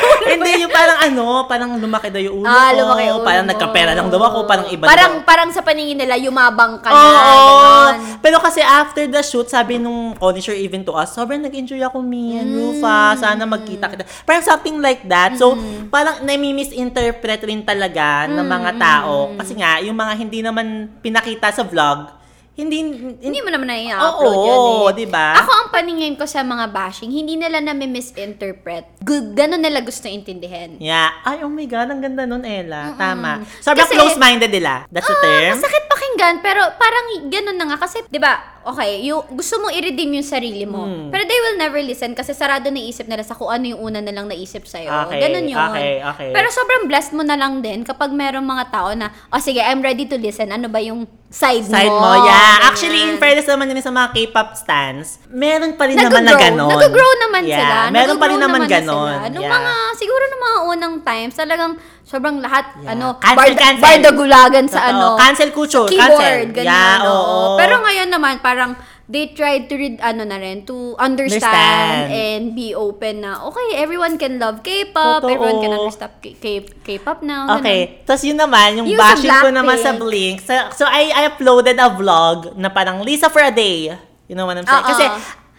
Hindi, 0.32 0.62
yung 0.62 0.72
parang 0.72 0.98
ano, 1.00 1.24
parang 1.44 1.70
lumaki 1.76 2.08
daw 2.08 2.18
yung 2.18 2.42
ulo 2.42 2.48
ah, 2.48 2.70
ko. 2.70 2.78
lumaki 2.78 3.02
yung 3.06 3.18
ulo 3.18 3.26
Parang 3.26 3.46
mo. 3.46 3.50
nagkapera 3.52 3.92
lang 3.92 4.08
daw 4.08 4.20
ako. 4.20 4.38
Parang 4.44 4.66
iba 4.68 4.84
Parang, 4.84 5.12
daw. 5.18 5.26
parang 5.26 5.48
sa 5.50 5.60
paningin 5.60 5.98
nila, 5.98 6.14
yumabang 6.16 6.78
ka 6.78 6.88
na. 6.88 6.96
Oo. 6.96 7.72
Pero 8.18 8.36
kasi 8.38 8.60
after 8.60 9.04
the 9.04 9.20
shoot, 9.20 9.46
sabi 9.46 9.76
nung 9.76 10.14
connoisseur 10.14 10.54
even 10.54 10.82
to 10.82 10.92
us, 10.92 11.12
sobrang 11.12 11.40
nag-enjoy 11.40 11.82
ako, 11.82 12.00
me 12.00 12.36
and 12.36 12.50
Rufa. 12.50 13.16
Sana 13.16 13.44
magkita 13.44 13.86
kita. 13.88 14.02
Parang 14.22 14.42
something 14.42 14.78
like 14.78 15.02
that. 15.04 15.34
So, 15.34 15.54
parang 15.88 16.22
nami-misinterpret 16.22 17.42
rin 17.42 17.62
talaga 17.62 18.24
ng 18.26 18.44
mga 18.44 18.70
tao. 18.78 19.34
Kasi 19.34 19.54
nga, 19.54 19.78
yung 19.80 19.94
mga 19.94 20.12
hindi 20.14 20.40
naman 20.40 20.66
pinakita 21.00 21.50
sa 21.50 21.62
vlog, 21.62 22.21
hindi, 22.52 22.76
Hindi 23.16 23.38
mo 23.40 23.48
naman 23.48 23.64
na-upload 23.64 24.36
Oo, 24.36 24.44
yun 24.44 24.60
eh. 24.92 24.96
diba? 25.04 25.26
Ako 25.40 25.50
ang 25.50 25.68
paningin 25.72 26.20
ko 26.20 26.28
sa 26.28 26.44
mga 26.44 26.68
bashing, 26.68 27.08
hindi 27.08 27.40
nila 27.40 27.64
na 27.64 27.72
misinterpret. 27.72 28.84
Good, 29.00 29.32
ganun 29.32 29.64
nila 29.64 29.80
gusto 29.80 30.04
intindihin. 30.04 30.76
Yeah. 30.76 31.16
Ay, 31.24 31.40
oh 31.40 31.48
my 31.48 31.64
God, 31.64 31.88
ang 31.88 32.04
ganda 32.04 32.28
nun, 32.28 32.44
Ella. 32.44 32.92
Tama. 32.92 33.40
Sobrang 33.56 33.88
Kasi- 33.88 33.96
close-minded 33.96 34.52
nila. 34.52 34.84
That's 34.92 35.08
the 35.08 35.16
term. 35.16 35.56
Ah, 35.56 35.64
masakit 35.64 35.84
pakinggan, 36.22 36.38
pero 36.38 36.62
parang 36.78 37.06
ganun 37.26 37.56
na 37.58 37.64
nga. 37.74 37.76
Kasi, 37.82 38.06
di 38.06 38.20
ba, 38.22 38.38
okay, 38.62 39.02
yung, 39.02 39.26
gusto 39.34 39.58
mong 39.58 39.74
i-redeem 39.74 40.22
yung 40.22 40.26
sarili 40.26 40.62
mo. 40.62 40.86
Hmm. 40.86 41.10
Pero 41.10 41.26
they 41.26 41.38
will 41.42 41.58
never 41.58 41.82
listen 41.82 42.14
kasi 42.14 42.30
sarado 42.30 42.70
na 42.70 42.78
isip 42.78 43.10
nila 43.10 43.26
sa 43.26 43.34
kung 43.34 43.50
ano 43.50 43.74
yung 43.74 43.80
una 43.82 43.98
nilang 43.98 44.30
naisip 44.30 44.62
sa'yo. 44.62 45.10
Okay, 45.10 45.18
ganun 45.18 45.50
yun. 45.50 45.58
okay, 45.58 45.98
okay. 45.98 46.28
Pero 46.30 46.46
sobrang 46.54 46.86
blessed 46.86 47.12
mo 47.18 47.26
na 47.26 47.34
lang 47.34 47.58
din 47.58 47.82
kapag 47.82 48.14
merong 48.14 48.46
mga 48.46 48.64
tao 48.70 48.90
na, 48.94 49.10
oh 49.34 49.42
sige, 49.42 49.58
I'm 49.58 49.82
ready 49.82 50.06
to 50.06 50.16
listen. 50.16 50.54
Ano 50.54 50.70
ba 50.70 50.78
yung 50.78 51.10
side, 51.32 51.64
Side 51.64 51.88
mo? 51.88 51.96
mo, 51.96 52.28
yeah. 52.28 52.60
Ganyan. 52.60 52.68
Actually, 52.68 53.00
in 53.08 53.16
fairness 53.16 53.48
naman 53.48 53.72
din 53.72 53.80
sa 53.80 53.88
mga 53.88 54.08
K-pop 54.12 54.52
stans, 54.52 55.16
meron 55.32 55.80
pa 55.80 55.88
rin 55.88 55.96
naman 55.96 56.28
na 56.28 56.36
Nag-grow. 56.36 56.44
ganon. 56.44 56.76
Nag-grow 56.76 57.12
naman 57.24 57.42
yeah. 57.48 57.56
sila. 57.56 57.76
Meron 57.88 58.16
pa 58.20 58.26
rin 58.28 58.36
Nag-grow 58.36 58.52
naman 58.52 58.60
na 58.60 58.68
ganon. 58.68 59.12
sila. 59.16 59.32
Nung 59.32 59.46
yeah. 59.48 59.56
mga, 59.56 59.72
siguro 59.96 60.22
nung 60.28 60.44
mga 60.44 60.58
unang 60.68 60.94
times, 61.00 61.34
talagang 61.34 61.72
sobrang 62.12 62.36
lahat, 62.38 62.76
Yeah. 62.76 62.92
ano, 62.92 63.16
Cancel, 63.16 63.38
barda, 63.40 63.56
cancel. 63.56 63.82
bardagulagan 63.82 64.64
sa 64.68 64.78
Totoo. 64.78 64.92
ano. 64.92 65.06
Cancel 65.16 65.50
culture, 65.50 65.86
keyboard, 65.88 66.12
cancel. 66.12 66.52
ganyan. 66.52 66.68
Yeah, 66.68 67.08
oo. 67.08 67.16
oo. 67.16 67.56
Pero 67.56 67.74
ngayon 67.80 68.08
naman, 68.12 68.34
parang, 68.38 68.76
they 69.04 69.28
tried 69.28 69.66
to 69.66 69.74
read, 69.74 69.96
ano 69.98 70.22
na 70.22 70.36
rin, 70.36 70.62
to 70.62 70.92
understand, 70.96 71.48
Understand. 71.48 72.12
and 72.12 72.42
be 72.52 72.72
open 72.72 73.20
na, 73.20 73.40
okay, 73.42 73.76
everyone 73.76 74.16
can 74.16 74.36
love 74.36 74.60
K-pop, 74.60 75.20
Totoo. 75.20 75.32
everyone 75.32 75.58
can 75.58 75.72
understand 75.74 76.12
K- 76.20 76.36
K- 76.36 76.68
K-pop 76.82 77.20
now. 77.22 77.48
ganun. 77.48 77.60
Okay. 77.60 77.80
Tapos 78.04 78.22
yun 78.22 78.36
naman, 78.36 78.76
yung, 78.76 78.86
Yung 78.86 79.00
bashing 79.00 79.32
ko 79.32 79.48
naman 79.48 79.76
sa. 79.76 79.92
Blink. 79.94 80.40
So, 80.40 80.52
so 80.74 80.84
I, 80.84 81.08
I 81.10 81.22
uploaded 81.26 81.76
a 81.76 81.88
vlog 81.90 82.52
na 82.54 82.68
parang 82.68 83.00
Lisa 83.00 83.28
for 83.28 83.40
a 83.40 83.50
day. 83.50 83.88
You 84.24 84.34
know 84.34 84.44
what 84.44 84.56
I'm 84.56 84.64
saying? 84.64 84.84
Oo. 84.84 84.90
Kasi 84.92 85.04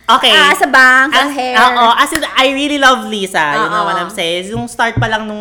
Okay. 0.03 0.36
Ah, 0.36 0.51
sa 0.51 0.67
bangs, 0.67 1.15
As, 1.15 1.31
hair. 1.31 1.55
Oo, 1.55 1.95
as 1.95 2.12
in, 2.12 2.19
I 2.27 2.51
really 2.51 2.75
love 2.75 3.07
Lisa. 3.07 3.55
You 3.55 3.72
know 3.72 3.88
what 3.88 3.95
I'm 3.95 4.12
saying? 4.12 4.51
Yung 4.51 4.67
start 4.67 5.00
pa 5.00 5.07
lang 5.07 5.24
nung 5.24 5.39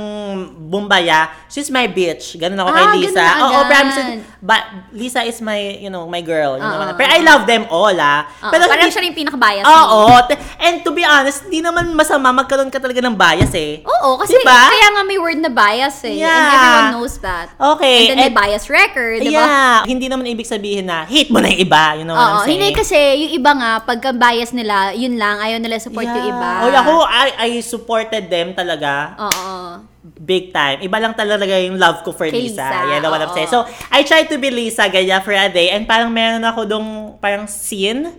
Bumbaya, 0.73 1.21
she's 1.47 1.69
my 1.69 1.85
bitch. 1.85 2.33
Ganun 2.35 2.57
ako 2.57 2.71
kay 2.71 2.81
Ah, 2.83 2.97
Lisa. 2.97 3.13
ganun 3.13 3.37
na 3.37 3.45
Oo, 3.45 3.61
agad. 3.61 3.69
promise. 3.69 4.01
But 4.41 4.63
Lisa 4.91 5.21
is 5.23 5.39
my, 5.39 5.55
you 5.77 5.87
know, 5.87 6.09
my 6.09 6.19
girl. 6.19 6.57
You 6.57 6.65
know 6.65 6.81
what 6.81 6.89
I'm- 6.89 6.97
Pero 6.97 7.13
I 7.13 7.21
love 7.21 7.45
them 7.45 7.69
all, 7.69 7.93
ah. 7.95 8.25
Oo, 8.41 8.49
Pero 8.49 8.65
parang 8.65 8.81
hindi- 8.83 8.91
siya 8.91 9.03
rin 9.05 9.13
yung 9.13 9.21
pinaka-bias 9.21 9.65
Oo. 9.65 10.01
Te- 10.25 10.41
And 10.59 10.81
to 10.81 10.91
be 10.91 11.05
honest, 11.05 11.45
di 11.47 11.61
naman 11.61 11.93
masama 11.93 12.33
magkaroon 12.33 12.67
ka 12.67 12.81
talaga 12.81 12.99
ng 12.99 13.13
bias 13.13 13.53
eh. 13.53 13.85
Oo, 13.85 14.17
kasi 14.17 14.33
Diba? 14.35 14.49
kaya 14.67 14.89
nga 14.89 15.03
may 15.05 15.21
word 15.21 15.37
na 15.37 15.53
bias 15.53 16.01
eh. 16.03 16.17
And 16.17 16.25
Yeah. 16.25 16.41
everyone 16.49 16.89
knows 16.97 17.15
that. 17.21 17.53
Okay. 17.53 17.97
And 18.01 18.09
then 18.09 18.19
may 18.19 18.31
and- 18.31 18.39
bias 18.39 18.65
record, 18.67 19.21
di 19.21 19.29
ba? 19.29 19.45
Yeah. 19.45 19.77
Hindi 19.85 20.09
naman 20.09 20.25
ibig 20.27 20.49
sabihin 20.49 20.89
na 20.89 21.05
hate 21.05 21.29
mo 21.29 21.37
na 21.37 21.53
yung 21.53 21.63
iba. 21.63 21.85
You 21.95 22.05
know 22.05 22.15
what 22.15 22.25
I'm 22.25 22.39
saying? 22.43 22.57
hindi 22.57 22.69
kasi 22.73 22.97
yung 22.97 23.33
iba 23.37 23.51
nga, 23.53 23.71
pagka 23.85 24.11
bias 24.11 24.51
nila, 24.51 24.97
yun 24.97 25.15
lang, 25.15 25.37
ayaw 25.37 25.61
nila 25.61 25.77
support 25.77 26.09
yung 26.09 26.29
iba. 26.31 26.51
Oh, 26.63 26.73
ako, 26.73 26.93
I, 27.05 27.29
I 27.37 27.61
supported 27.61 28.25
them 28.27 28.55
talaga. 28.55 29.19
Oo. 29.21 29.85
Big 30.19 30.51
time. 30.51 30.62
Iba 30.81 30.99
lang 31.03 31.15
talaga 31.15 31.55
yung 31.59 31.77
love 31.77 32.03
ko 32.07 32.11
for 32.15 32.27
Kay 32.31 32.51
Lisa. 32.51 32.65
Lisa, 32.65 32.89
Yeah, 32.89 32.99
know 33.03 33.11
what 33.11 33.23
I'm 33.23 33.35
saying? 33.35 33.51
So, 33.51 33.65
I 33.91 34.07
tried 34.07 34.31
to 34.31 34.39
be 34.39 34.49
Lisa, 34.51 34.87
ganyan, 34.89 35.23
for 35.23 35.35
a 35.35 35.51
day. 35.51 35.75
And 35.75 35.85
parang 35.85 36.11
meron 36.15 36.43
ako 36.47 36.67
dong 36.67 36.89
parang 37.19 37.51
scene, 37.51 38.15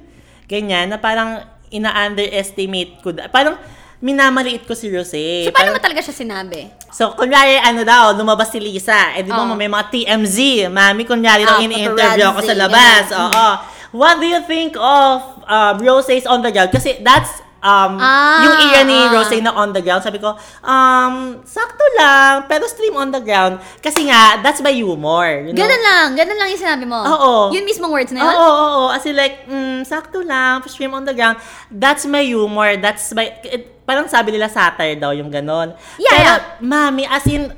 ganyan, 0.46 0.92
na 0.92 0.98
parang 1.00 1.44
ina-underestimate 1.74 3.02
ko. 3.02 3.16
Parang 3.32 3.58
minamaliit 4.04 4.68
ko 4.68 4.76
si 4.76 4.92
Rosé. 4.92 5.48
So, 5.48 5.56
paano 5.56 5.74
mo 5.74 5.80
talaga 5.80 6.04
siya 6.04 6.12
sinabi? 6.12 6.68
So, 6.92 7.16
kunyari, 7.16 7.56
ano 7.64 7.88
daw, 7.88 8.12
lumabas 8.12 8.52
si 8.52 8.60
Lisa. 8.60 9.16
Eh, 9.16 9.24
di 9.24 9.32
ba, 9.32 9.48
Oo. 9.48 9.56
may 9.56 9.72
mga 9.72 9.88
TMZ. 9.90 10.68
Mami, 10.68 11.08
kunyari 11.08 11.48
daw 11.48 11.64
ini-interview 11.64 12.28
ako 12.28 12.40
sa 12.44 12.54
labas. 12.54 13.04
Oo. 13.16 13.48
What 13.96 14.20
do 14.20 14.28
you 14.28 14.42
think 14.44 14.76
of 14.76 15.46
um, 15.48 15.76
Rosé's 15.80 16.28
on 16.28 16.44
the 16.44 16.52
ground? 16.52 16.74
Kasi 16.74 17.00
that's 17.00 17.40
um, 17.64 17.96
Ah, 17.98 18.44
yung 18.44 18.56
era 18.70 18.82
ni 18.84 18.94
ah. 18.94 19.16
Rosé 19.16 19.40
na 19.40 19.56
on 19.56 19.72
the 19.72 19.80
ground. 19.80 20.04
Sabi 20.04 20.20
ko, 20.20 20.36
um, 20.62 21.40
sakto 21.48 21.84
lang, 21.96 22.46
pero 22.52 22.68
stream 22.68 22.94
on 23.00 23.10
the 23.10 23.24
ground. 23.24 23.58
Kasi 23.80 24.12
nga, 24.12 24.44
that's 24.44 24.60
my 24.60 24.76
humor. 24.76 25.48
You 25.48 25.56
know? 25.56 25.64
Ganun 25.64 25.82
lang, 25.82 26.08
ganun 26.14 26.38
lang 26.38 26.50
yung 26.52 26.62
sinabi 26.62 26.84
mo. 26.84 27.00
Oo. 27.00 27.32
Yun 27.56 27.64
mismong 27.64 27.94
words 27.96 28.12
na 28.12 28.20
Oo, 28.22 28.28
yun? 28.28 28.36
oo, 28.38 28.64
oo. 28.68 28.84
As 28.92 29.04
in 29.08 29.16
like, 29.16 29.48
mm, 29.48 29.88
sakto 29.88 30.20
lang, 30.22 30.60
stream 30.68 30.92
on 30.92 31.08
the 31.08 31.16
ground. 31.16 31.40
That's 31.72 32.04
my 32.04 32.22
humor. 32.22 32.76
That's 32.78 33.10
my, 33.16 33.32
it, 33.48 33.88
parang 33.88 34.12
sabi 34.12 34.36
nila 34.36 34.52
satire 34.52 35.00
daw 35.00 35.16
yung 35.16 35.32
ganon. 35.32 35.74
Yeah, 35.96 36.12
Pero, 36.14 36.32
yeah. 36.36 36.40
mami, 36.60 37.08
as 37.08 37.24
in, 37.26 37.50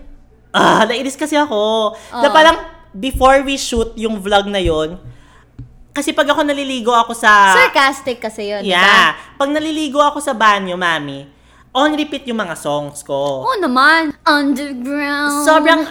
ah, 0.54 0.86
nainis 0.86 1.18
kasi 1.18 1.34
ako. 1.36 1.94
Na 2.14 2.30
Oo. 2.30 2.36
parang, 2.36 2.58
before 2.96 3.44
we 3.44 3.60
shoot 3.60 3.92
yung 4.00 4.24
vlog 4.24 4.48
na 4.48 4.62
yon 4.62 4.96
kasi 5.96 6.12
pag 6.12 6.28
ako 6.28 6.44
naliligo 6.44 6.92
ako 6.92 7.16
sa... 7.16 7.56
Sarcastic 7.56 8.20
kasi 8.20 8.52
yun, 8.52 8.68
di 8.68 8.76
ba? 8.76 8.84
Yeah. 8.84 9.08
Pag 9.40 9.56
naliligo 9.56 10.04
ako 10.04 10.20
sa 10.20 10.36
banyo, 10.36 10.76
mami, 10.76 11.24
on 11.72 11.96
repeat 11.96 12.28
yung 12.28 12.44
mga 12.44 12.60
songs 12.60 13.00
ko. 13.00 13.48
Oo 13.48 13.56
naman. 13.64 14.12
Underground. 14.28 15.48
Sobrang, 15.48 15.88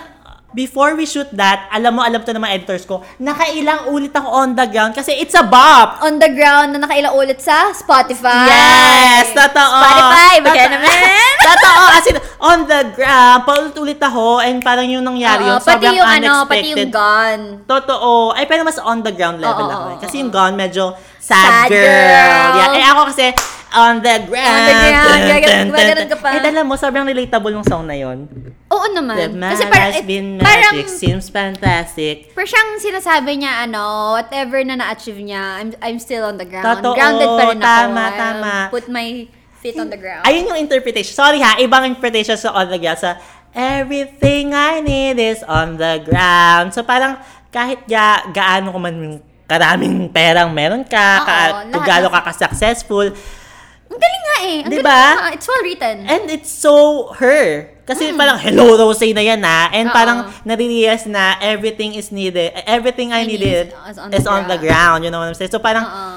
before 0.55 0.95
we 0.95 1.05
shoot 1.05 1.27
that, 1.33 1.67
alam 1.69 1.93
mo, 1.93 2.01
alam 2.01 2.23
to 2.23 2.31
ng 2.31 2.39
mga 2.39 2.55
editors 2.57 2.87
ko, 2.87 3.03
nakailang 3.19 3.91
ulit 3.91 4.11
ako 4.11 4.31
on 4.31 4.55
the 4.55 4.65
ground 4.65 4.95
kasi 4.95 5.11
it's 5.13 5.35
a 5.35 5.43
bop. 5.43 5.99
On 6.01 6.17
the 6.17 6.31
ground 6.31 6.71
na 6.71 6.79
nakailang 6.81 7.11
ulit 7.13 7.43
sa 7.43 7.75
Spotify. 7.75 8.47
Yes! 8.47 9.35
Totoo! 9.35 9.79
Spotify, 9.83 10.35
Totoo. 10.41 10.71
naman. 10.71 10.99
Totoo! 11.51 11.83
As 11.91 12.07
in, 12.07 12.17
on 12.39 12.59
the 12.65 12.81
ground, 12.95 13.39
paulit-ulit 13.43 13.99
ako, 13.99 14.39
and 14.39 14.63
parang 14.63 14.87
yung 14.87 15.03
nangyari 15.03 15.43
Oo, 15.43 15.51
yun, 15.51 15.59
pati 15.59 15.69
sobrang 15.69 15.95
yung 15.95 16.07
ano, 16.09 16.31
pati 16.47 16.63
unexpected. 16.63 16.79
yung 16.79 16.93
gun. 16.95 17.41
Totoo. 17.67 18.11
Ay, 18.33 18.45
pero 18.47 18.63
mas 18.63 18.79
on 18.79 19.03
the 19.03 19.11
ground 19.11 19.43
level 19.43 19.67
Oo, 19.67 19.75
ako. 19.75 19.87
eh. 19.91 19.99
Kasi 20.01 20.15
yung 20.23 20.31
gone, 20.31 20.55
medyo 20.55 20.95
sad, 21.19 21.67
Sad 21.67 21.69
girl. 21.69 21.83
girl. 21.83 22.51
Yeah. 22.55 22.79
Eh, 22.79 22.85
ako 22.87 23.01
kasi, 23.11 23.27
on 23.75 23.95
the 24.01 24.17
ground. 24.23 24.55
On 24.55 24.61
the 24.63 24.75
ground. 24.79 25.21
Gaganon- 25.27 26.09
ka 26.09 26.17
pa. 26.17 26.29
Eh, 26.31 26.41
alam 26.41 26.65
mo, 26.65 26.75
sobrang 26.79 27.03
relatable 27.03 27.51
yung 27.51 27.67
song 27.67 27.85
na 27.85 27.99
yun. 27.99 28.31
Oo 28.75 28.87
naman. 28.91 29.15
The 29.15 29.29
man 29.31 29.55
Kasi 29.55 29.65
parang, 29.71 29.93
has 29.95 30.03
been 30.03 30.29
parang, 30.37 30.75
magic, 30.75 30.91
seems 30.91 31.31
fantastic. 31.31 32.35
parang 32.35 32.51
siyang 32.51 32.71
sinasabi 32.83 33.39
niya, 33.39 33.63
ano, 33.65 33.83
whatever 34.19 34.59
na 34.67 34.75
na-achieve 34.75 35.23
niya, 35.23 35.63
I'm, 35.63 35.71
I'm 35.79 35.99
still 36.03 36.27
on 36.27 36.35
the 36.35 36.45
ground. 36.45 36.83
Totoo, 36.83 36.93
Grounded 36.93 37.29
pa 37.31 37.43
rin 37.47 37.59
ako. 37.59 37.69
tama, 37.71 38.03
tama. 38.13 38.55
Put 38.69 38.91
my 38.91 39.31
feet 39.63 39.79
on 39.79 39.89
the 39.89 39.97
ground. 39.97 40.27
Ayun 40.27 40.51
yung 40.51 40.59
interpretation. 40.59 41.15
Sorry 41.15 41.39
ha, 41.39 41.55
ibang 41.57 41.87
interpretation 41.87 42.35
sa 42.35 42.51
on 42.53 42.67
the 42.67 42.77
ground. 42.77 42.99
Sa 42.99 43.15
everything 43.55 44.51
I 44.53 44.83
need 44.83 45.17
is 45.17 45.41
on 45.47 45.79
the 45.79 46.03
ground. 46.03 46.75
So 46.75 46.83
parang 46.83 47.23
kahit 47.49 47.87
ga, 47.87 48.27
gaano 48.29 48.75
ko 48.75 48.79
man 48.83 48.97
karaming 49.47 50.11
perang 50.11 50.51
meron 50.51 50.83
ka, 50.83 51.07
Oo, 51.23 51.25
ka 51.25 51.37
kung 51.71 51.85
gaano 51.85 52.09
ka 52.11 52.21
ka-successful, 52.27 53.15
eh. 54.45 54.59
Ang 54.63 54.71
Diba? 54.71 55.01
nga. 55.17 55.33
It's 55.33 55.47
well 55.47 55.63
written. 55.63 55.97
and 56.05 56.23
it's 56.29 56.53
so 56.53 56.75
her. 57.17 57.73
Kasi 57.85 58.17
parang 58.17 58.41
hello 58.41 58.81
Rosé 58.81 59.13
na 59.13 59.21
yan 59.21 59.41
ha. 59.41 59.69
And 59.69 59.89
Mm. 59.89 59.93
Oo. 59.93 59.97
parang 59.97 60.19
nare-realize 60.43 61.05
na 61.05 61.37
everything 61.39 61.93
is 61.93 62.09
needed, 62.09 62.53
everything 62.65 63.13
I, 63.13 63.25
I 63.25 63.29
need 63.29 63.41
needed 63.41 63.67
is 63.85 63.99
on 64.01 64.09
is 64.09 64.25
the 64.25 64.31
on 64.31 64.43
the 64.47 64.57
ground. 64.57 65.05
You 65.05 65.13
know 65.13 65.21
what 65.21 65.29
I'm 65.29 65.37
saying? 65.37 65.53
So 65.53 65.61
parang 65.61 65.85
Oo. 65.85 66.13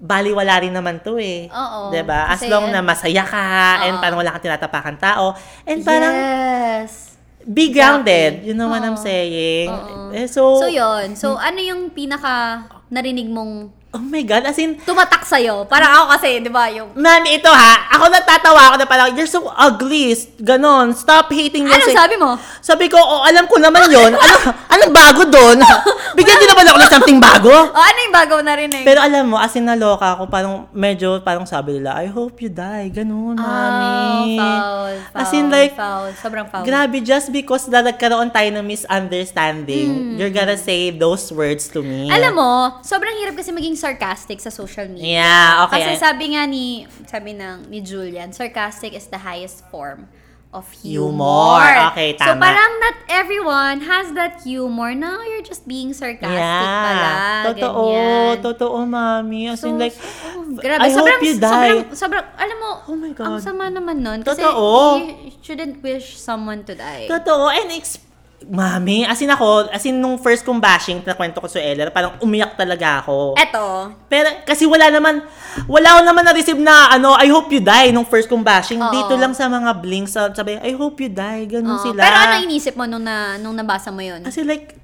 baliwala 0.00 0.60
rin 0.60 0.72
naman 0.72 1.00
to 1.00 1.16
eh. 1.16 1.48
Oo. 1.48 1.88
'Di 1.88 2.00
ba? 2.02 2.28
As 2.28 2.40
Kasi- 2.40 2.48
long 2.48 2.68
na 2.68 2.80
masaya 2.80 3.20
ka 3.20 3.44
and 3.84 3.96
Oo. 3.96 4.02
parang 4.02 4.16
wala 4.16 4.32
kang 4.32 4.44
tinatapakan 4.44 4.96
tao 4.96 5.36
and 5.64 5.80
parang 5.82 6.12
yes. 6.12 7.16
be 7.44 7.68
grounded. 7.68 8.40
Exactly. 8.40 8.48
You 8.48 8.54
know 8.56 8.68
what 8.68 8.80
I'm 8.80 8.96
Oo. 8.96 9.04
saying? 9.04 9.68
Oo. 9.68 10.08
Eh, 10.08 10.24
so, 10.24 10.56
So, 10.56 10.72
yun. 10.72 11.12
So, 11.12 11.36
ano 11.36 11.60
yung 11.60 11.92
pinaka 11.92 12.64
narinig 12.90 13.28
mong 13.28 13.72
oh 13.94 14.02
my 14.02 14.26
God, 14.26 14.42
as 14.42 14.58
in, 14.58 14.74
tumatak 14.82 15.22
sa'yo? 15.22 15.70
Parang 15.70 16.02
ako 16.02 16.18
kasi, 16.18 16.42
di 16.42 16.50
ba, 16.50 16.66
yung... 16.66 16.90
Mami, 16.98 17.38
ito 17.38 17.46
ha, 17.46 17.94
ako 17.94 18.10
natatawa 18.10 18.74
ako 18.74 18.76
na 18.82 18.86
parang, 18.90 19.14
you're 19.14 19.30
so 19.30 19.46
ugly, 19.54 20.10
ganon, 20.42 20.90
stop 20.90 21.30
hating 21.30 21.62
Ano 21.62 21.78
yourself. 21.78 21.94
sabi 21.94 22.14
mo? 22.18 22.34
Sabi 22.58 22.90
ko, 22.90 22.98
oh, 22.98 23.22
alam 23.22 23.46
ko 23.46 23.62
naman 23.62 23.86
yon 23.86 24.10
ano, 24.18 24.36
anong 24.66 24.90
bago 24.90 25.22
doon? 25.30 25.62
Bigyan 26.18 26.42
din 26.42 26.50
naman 26.50 26.66
ako 26.66 26.78
ng 26.82 26.90
something 26.90 27.18
bago. 27.22 27.54
O, 27.54 27.78
ano 27.78 27.98
yung 28.02 28.14
bago 28.14 28.34
na 28.42 28.58
rin 28.58 28.70
eh? 28.74 28.82
Pero 28.82 28.98
alam 28.98 29.30
mo, 29.30 29.38
as 29.38 29.54
in 29.54 29.62
naloka 29.62 30.18
ako, 30.18 30.26
parang 30.26 30.66
medyo, 30.74 31.22
parang 31.22 31.46
sabi 31.46 31.78
nila, 31.78 31.94
I 31.94 32.10
hope 32.10 32.42
you 32.42 32.50
die. 32.50 32.90
Mami. 32.90 33.38
Oh, 33.38 34.26
foul, 34.34 34.94
foul, 35.06 35.22
As 35.22 35.30
in 35.30 35.46
like, 35.54 35.78
foul. 35.78 36.10
Sobrang 36.18 36.50
foul. 36.50 36.66
Grabe, 36.66 36.98
just 36.98 37.30
because 37.30 37.70
na 37.70 37.86
nagkaroon 37.86 38.34
tayo 38.34 38.50
ng 38.58 38.66
misunderstanding, 38.66 39.86
Hmm. 39.94 40.16
you're 40.18 40.34
gonna 40.34 40.58
say 40.58 40.90
those 40.90 41.30
words 41.30 41.70
to 41.70 41.78
me. 41.78 42.10
Alam 42.10 42.34
mo, 42.34 42.50
sobrang 42.80 43.14
hirap 43.20 43.36
kasi 43.36 43.52
maging 43.52 43.76
sarcastic 43.76 44.40
sa 44.40 44.48
social 44.48 44.88
media. 44.88 45.20
Yeah, 45.22 45.64
okay. 45.68 45.84
Kasi 45.84 45.90
sabi 46.00 46.34
nga 46.34 46.42
ni, 46.44 46.88
sabi 47.04 47.36
ng, 47.36 47.68
ni 47.68 47.78
Julian, 47.78 48.32
sarcastic 48.32 48.90
is 48.92 49.06
the 49.06 49.20
highest 49.20 49.62
form 49.68 50.08
of 50.50 50.70
humor. 50.70 51.10
Humor. 51.10 51.66
Okay, 51.90 52.14
So 52.14 52.30
tama. 52.30 52.46
parang 52.46 52.72
not 52.78 52.96
everyone 53.10 53.82
has 53.82 54.14
that 54.14 54.38
humor. 54.46 54.94
No, 54.94 55.18
you're 55.26 55.42
just 55.42 55.66
being 55.66 55.90
sarcastic 55.90 56.30
pala. 56.30 57.50
Totoo, 57.50 57.82
ganyan. 57.90 58.34
totoo, 58.38 58.78
mami. 58.86 59.50
As 59.50 59.66
in 59.66 59.74
So, 59.74 59.82
like, 59.82 59.98
so, 59.98 60.54
grabe. 60.62 60.78
I 60.78 60.94
sobrang, 60.94 61.18
hope 61.18 61.26
you 61.26 61.34
die. 61.42 61.70
Sobrang, 61.90 62.22
sobrang, 62.22 62.24
alam 62.38 62.56
mo, 62.62 62.70
Oh 62.86 62.94
my 62.94 63.10
God. 63.10 63.26
ang 63.26 63.36
sama 63.42 63.66
naman 63.66 63.98
nun. 63.98 64.22
Kasi 64.22 64.46
Totoo. 64.46 65.02
you 65.26 65.34
shouldn't 65.42 65.82
wish 65.82 66.14
someone 66.14 66.62
to 66.62 66.78
die. 66.78 67.10
Totoo, 67.10 67.50
and 67.50 67.74
ex- 67.74 67.98
Mami, 68.44 69.02
as 69.02 69.16
in 69.18 69.28
ako, 69.28 69.68
as 69.68 69.84
in 69.84 69.96
nung 69.96 70.16
first 70.16 70.42
kong 70.42 70.58
bashing, 70.58 71.00
na 71.00 71.12
kwento 71.12 71.40
ko 71.40 71.48
sa 71.48 71.56
Eller, 71.56 71.88
parang 71.88 72.16
umiyak 72.18 72.54
talaga 72.54 73.00
ako. 73.00 73.34
Eto, 73.34 73.92
Pero 74.06 74.28
kasi 74.42 74.64
wala 74.64 74.88
naman, 74.88 75.24
wala 75.64 75.88
ko 75.96 76.00
naman 76.02 76.22
na-receive 76.22 76.58
na, 76.58 76.92
ano, 76.92 77.14
I 77.14 77.28
hope 77.28 77.48
you 77.48 77.58
die 77.58 77.88
nung 77.88 78.04
first 78.04 78.26
kong 78.26 78.42
bashing. 78.42 78.78
Oo. 78.78 78.90
Dito 78.90 79.14
lang 79.14 79.32
sa 79.32 79.46
mga 79.46 79.72
blinks, 79.76 80.12
sa- 80.12 80.30
sabi, 80.30 80.56
I 80.56 80.72
hope 80.72 80.98
you 80.98 81.08
die, 81.08 81.48
ganun 81.48 81.76
Oo. 81.76 81.84
sila. 81.84 82.00
Pero 82.00 82.16
ano 82.16 82.34
inisip 82.40 82.74
mo 82.74 82.84
nung, 82.84 83.02
na, 83.02 83.36
nung 83.36 83.54
nabasa 83.54 83.88
mo 83.88 84.00
yun? 84.00 84.20
Kasi 84.20 84.44
like, 84.44 84.76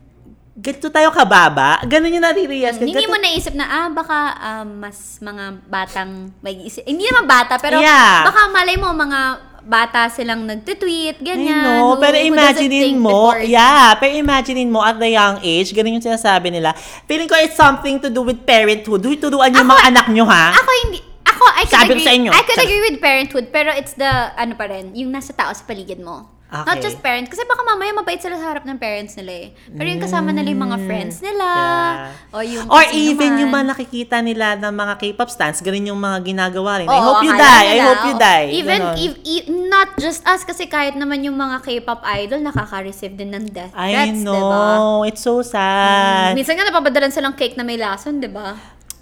ganito 0.60 0.92
tayo 0.92 1.08
kababa, 1.08 1.80
ganun 1.84 2.12
yung 2.12 2.24
nare-realize. 2.24 2.76
ko. 2.76 2.84
Hindi 2.84 3.08
mo 3.08 3.16
naisip 3.16 3.56
na, 3.56 3.64
ah, 3.64 3.88
baka 3.88 4.16
ah, 4.36 4.64
mas 4.64 5.16
mga 5.18 5.44
batang, 5.64 6.32
may 6.40 6.60
isip, 6.60 6.84
hindi 6.84 7.08
naman 7.08 7.24
bata, 7.24 7.56
pero 7.56 7.80
Yeah. 7.80 8.28
baka 8.28 8.48
malay 8.52 8.76
mo, 8.76 8.92
mga 8.92 9.49
bata 9.62 10.08
silang 10.08 10.42
nagtitweet, 10.42 11.20
I 11.20 11.24
ganyan. 11.24 11.60
know, 11.60 11.94
who- 11.94 12.00
pero 12.00 12.16
imaginein 12.16 12.96
mo, 12.96 13.32
yeah, 13.38 13.92
pero 13.94 14.12
imaginein 14.12 14.66
mo 14.66 14.80
at 14.80 14.96
the 14.96 15.08
young 15.08 15.38
age, 15.40 15.70
ganun 15.70 15.96
yung 15.96 16.04
sinasabi 16.04 16.50
nila. 16.50 16.72
Feeling 17.04 17.26
ko 17.26 17.36
it's 17.36 17.54
something 17.54 17.96
to 17.96 18.08
do 18.08 18.20
with 18.20 18.42
parenthood. 18.42 19.00
Tuturuan 19.00 19.50
yung 19.50 19.64
Ako- 19.64 19.72
mga 19.72 19.82
anak 19.86 20.06
nyo, 20.08 20.24
ha? 20.24 20.52
Ako 20.52 20.70
hindi, 20.84 21.00
ako, 21.22 21.44
I 21.46 21.62
could 21.62 21.74
Sabi 21.76 21.92
agree, 21.92 22.04
sa 22.04 22.12
inyo. 22.12 22.30
I 22.32 22.42
could 22.42 22.56
Sabi- 22.56 22.66
agree 22.66 22.82
with 22.86 22.96
parenthood, 22.98 23.46
pero 23.48 23.70
it's 23.70 23.94
the, 23.94 24.10
ano 24.34 24.54
pa 24.54 24.66
rin, 24.66 24.92
yung 24.94 25.10
nasa 25.10 25.30
tao 25.30 25.52
sa 25.52 25.62
paligid 25.62 26.00
mo. 26.00 26.39
Okay. 26.50 26.66
Not 26.66 26.82
just 26.82 26.98
parents. 26.98 27.30
Kasi 27.30 27.46
baka 27.46 27.62
mamaya 27.62 27.94
mabait 27.94 28.18
sila 28.18 28.34
sa 28.34 28.50
harap 28.50 28.66
ng 28.66 28.74
parents 28.74 29.14
nila 29.14 29.46
eh. 29.46 29.48
Pero 29.70 29.86
yung 29.86 30.02
kasama 30.02 30.34
nila 30.34 30.50
yung 30.50 30.64
mga 30.66 30.78
friends 30.82 31.22
nila. 31.22 31.46
Mm. 31.46 31.62
Yeah. 31.70 32.34
O 32.34 32.42
yung 32.42 32.66
Or 32.66 32.82
even 32.90 33.30
man. 33.30 33.40
yung 33.46 33.50
mga 33.54 33.66
nakikita 33.70 34.16
nila 34.18 34.58
ng 34.58 34.74
mga 34.74 34.94
K-pop 34.98 35.30
stans, 35.30 35.62
ganun 35.62 35.94
yung 35.94 36.02
mga 36.02 36.18
ginagawa 36.26 36.82
rin. 36.82 36.90
I 36.90 36.98
Oo, 36.98 37.06
hope 37.06 37.22
you 37.22 37.32
die, 37.32 37.46
I 37.62 37.70
nila, 37.70 37.86
hope 37.86 38.02
you 38.02 38.16
oo. 38.18 38.20
die. 38.20 38.46
Even, 38.50 38.80
if, 38.98 39.12
if- 39.22 39.48
not 39.70 39.94
just 39.96 40.26
us, 40.26 40.42
kasi 40.42 40.66
kahit 40.66 40.98
naman 40.98 41.22
yung 41.22 41.38
mga 41.38 41.62
K-pop 41.62 42.02
idol, 42.18 42.42
nakaka-receive 42.42 43.14
din 43.14 43.30
ng 43.30 43.46
death 43.54 43.70
I 43.70 43.94
threats, 43.94 44.18
know, 44.18 44.34
diba? 44.34 45.06
it's 45.06 45.22
so 45.22 45.46
sad. 45.46 46.34
Minsan 46.34 46.58
nga 46.58 46.66
napapadalan 46.66 47.14
silang 47.14 47.38
cake 47.38 47.54
na 47.54 47.62
may 47.62 47.78
lason, 47.78 48.18
di 48.18 48.26
ba? 48.26 48.58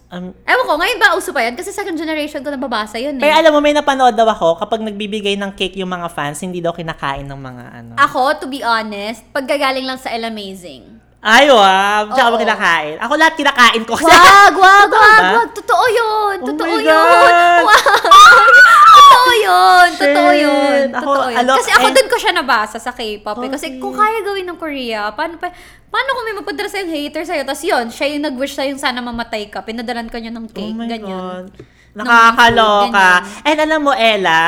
Um, 0.09 0.33
Ewan 0.49 0.65
ko, 0.65 0.75
ngayon 0.81 0.97
ba 0.97 1.13
uso 1.15 1.37
pa 1.37 1.45
yan? 1.45 1.53
Kasi 1.53 1.69
second 1.69 1.93
generation 1.93 2.41
ko 2.41 2.49
nababasa 2.49 2.97
yun 2.97 3.21
eh. 3.21 3.23
pero 3.23 3.45
alam 3.45 3.53
mo, 3.53 3.61
may 3.61 3.77
napanood 3.77 4.17
daw 4.17 4.25
ako, 4.25 4.57
kapag 4.57 4.81
nagbibigay 4.81 5.37
ng 5.37 5.53
cake 5.53 5.77
yung 5.77 5.93
mga 5.93 6.09
fans, 6.09 6.41
hindi 6.41 6.65
daw 6.65 6.73
kinakain 6.73 7.29
ng 7.29 7.37
mga 7.37 7.65
ano. 7.77 7.93
Ako, 8.01 8.41
to 8.41 8.49
be 8.49 8.65
honest, 8.65 9.21
paggagaling 9.31 9.85
lang 9.85 10.01
sa 10.01 10.09
El 10.09 10.25
Amazing. 10.25 10.97
Ay, 11.21 11.51
wow. 11.51 12.09
Tsaka 12.09 12.25
Oo. 12.25 12.35
ba 12.35 12.39
kinakain? 12.41 12.97
Ako 13.05 13.13
lahat 13.19 13.35
kinakain 13.37 13.83
ko. 13.85 14.01
Wag, 14.01 14.55
wag, 14.55 14.89
wag, 14.89 14.89
ba? 15.21 15.31
wag. 15.45 15.51
Totoo 15.53 15.85
yun. 15.91 16.37
Oh 16.41 16.47
Totoo 16.47 16.73
my 16.73 16.81
yun. 16.81 16.89
God. 16.89 17.65
Wag. 17.69 17.85
Totoo 19.29 19.45
yun. 19.45 19.89
Totoo 19.95 20.31
Shit. 20.31 20.41
yun. 20.41 20.87
Ako, 20.91 21.11
Totoo 21.11 21.29
yun. 21.31 21.47
Kasi 21.55 21.71
ako 21.71 21.87
and- 21.87 21.95
dun 21.95 22.09
ko 22.09 22.17
siya 22.17 22.33
nabasa 22.33 22.77
sa 22.77 22.91
K-pop 22.91 23.39
eh. 23.39 23.51
Kasi 23.51 23.67
Okay. 23.69 23.79
kung 23.79 23.93
kaya 23.93 24.19
gawin 24.23 24.47
ng 24.47 24.57
Korea, 24.57 25.13
paano 25.13 25.37
pa, 25.37 25.53
paano 25.87 26.09
kung 26.11 26.25
may 26.25 26.35
mapadala 26.35 26.67
sa'yo 26.67 26.87
hater 26.87 27.23
sa'yo? 27.23 27.43
Tapos 27.43 27.63
yun, 27.63 27.85
siya 27.89 28.07
yung 28.11 28.25
nag-wish 28.25 28.55
sa'yo 28.55 28.73
sana 28.75 28.99
mamatay 28.99 29.47
ka. 29.47 29.61
Pinadalan 29.61 30.07
ka 30.07 30.17
niya 30.17 30.31
ng 30.31 30.47
oh 30.47 30.55
cake. 30.55 30.73
my 30.73 30.87
ganyan. 30.87 31.07
God. 31.07 31.47
Nakakaloka. 31.95 33.09
ganyan. 33.21 33.45
And 33.45 33.59
alam 33.61 33.81
mo, 33.81 33.93
Ella, 33.93 34.41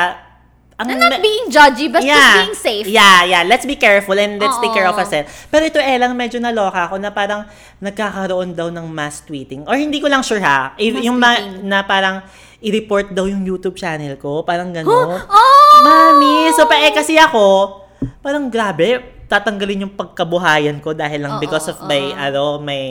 ang 0.75 0.89
And 0.89 0.97
not 0.97 1.21
being 1.21 1.45
judgy, 1.47 1.93
but 1.93 2.01
just 2.01 2.33
being 2.35 2.57
safe. 2.57 2.85
Yeah, 2.89 3.21
yeah. 3.23 3.43
Let's 3.45 3.69
be 3.69 3.77
careful 3.77 4.17
and 4.17 4.41
let's 4.41 4.57
take 4.57 4.73
care 4.73 4.89
of 4.89 4.97
Oo. 4.97 5.05
ourselves. 5.05 5.29
Pero 5.45 5.61
ito, 5.63 5.77
Elang, 5.77 6.17
medyo 6.17 6.41
naloka 6.41 6.89
ako 6.89 6.97
na 6.97 7.13
parang 7.13 7.45
nagkakaroon 7.77 8.57
daw 8.57 8.73
ng 8.73 8.89
mass 8.89 9.21
tweeting. 9.21 9.69
Or 9.69 9.77
hindi 9.77 10.01
ko 10.01 10.09
lang 10.09 10.25
sure 10.25 10.41
ha. 10.41 10.73
If, 10.75 10.97
Mass 10.97 11.05
yung 11.05 11.17
ma- 11.21 11.37
na 11.61 11.85
parang 11.85 12.25
i-report 12.61 13.11
daw 13.11 13.25
yung 13.25 13.41
YouTube 13.41 13.75
channel 13.75 14.15
ko. 14.15 14.41
Parang 14.41 14.69
Huh? 14.69 14.77
gano'n. 14.79 15.19
Oh! 15.25 15.73
Mami! 15.81 16.53
So, 16.53 16.65
pa 16.65 16.77
eh, 16.77 16.93
kasi 16.93 17.17
ako, 17.17 17.77
parang 18.21 18.47
grabe, 18.47 19.01
tatanggalin 19.25 19.87
yung 19.87 19.93
pagkabuhayan 19.95 20.77
ko 20.77 20.91
dahil 20.91 21.23
lang 21.23 21.39
Oo, 21.39 21.41
because 21.41 21.63
of 21.65 21.79
my, 21.81 22.03
oo. 22.03 22.19
ano, 22.19 22.43
my 22.59 22.83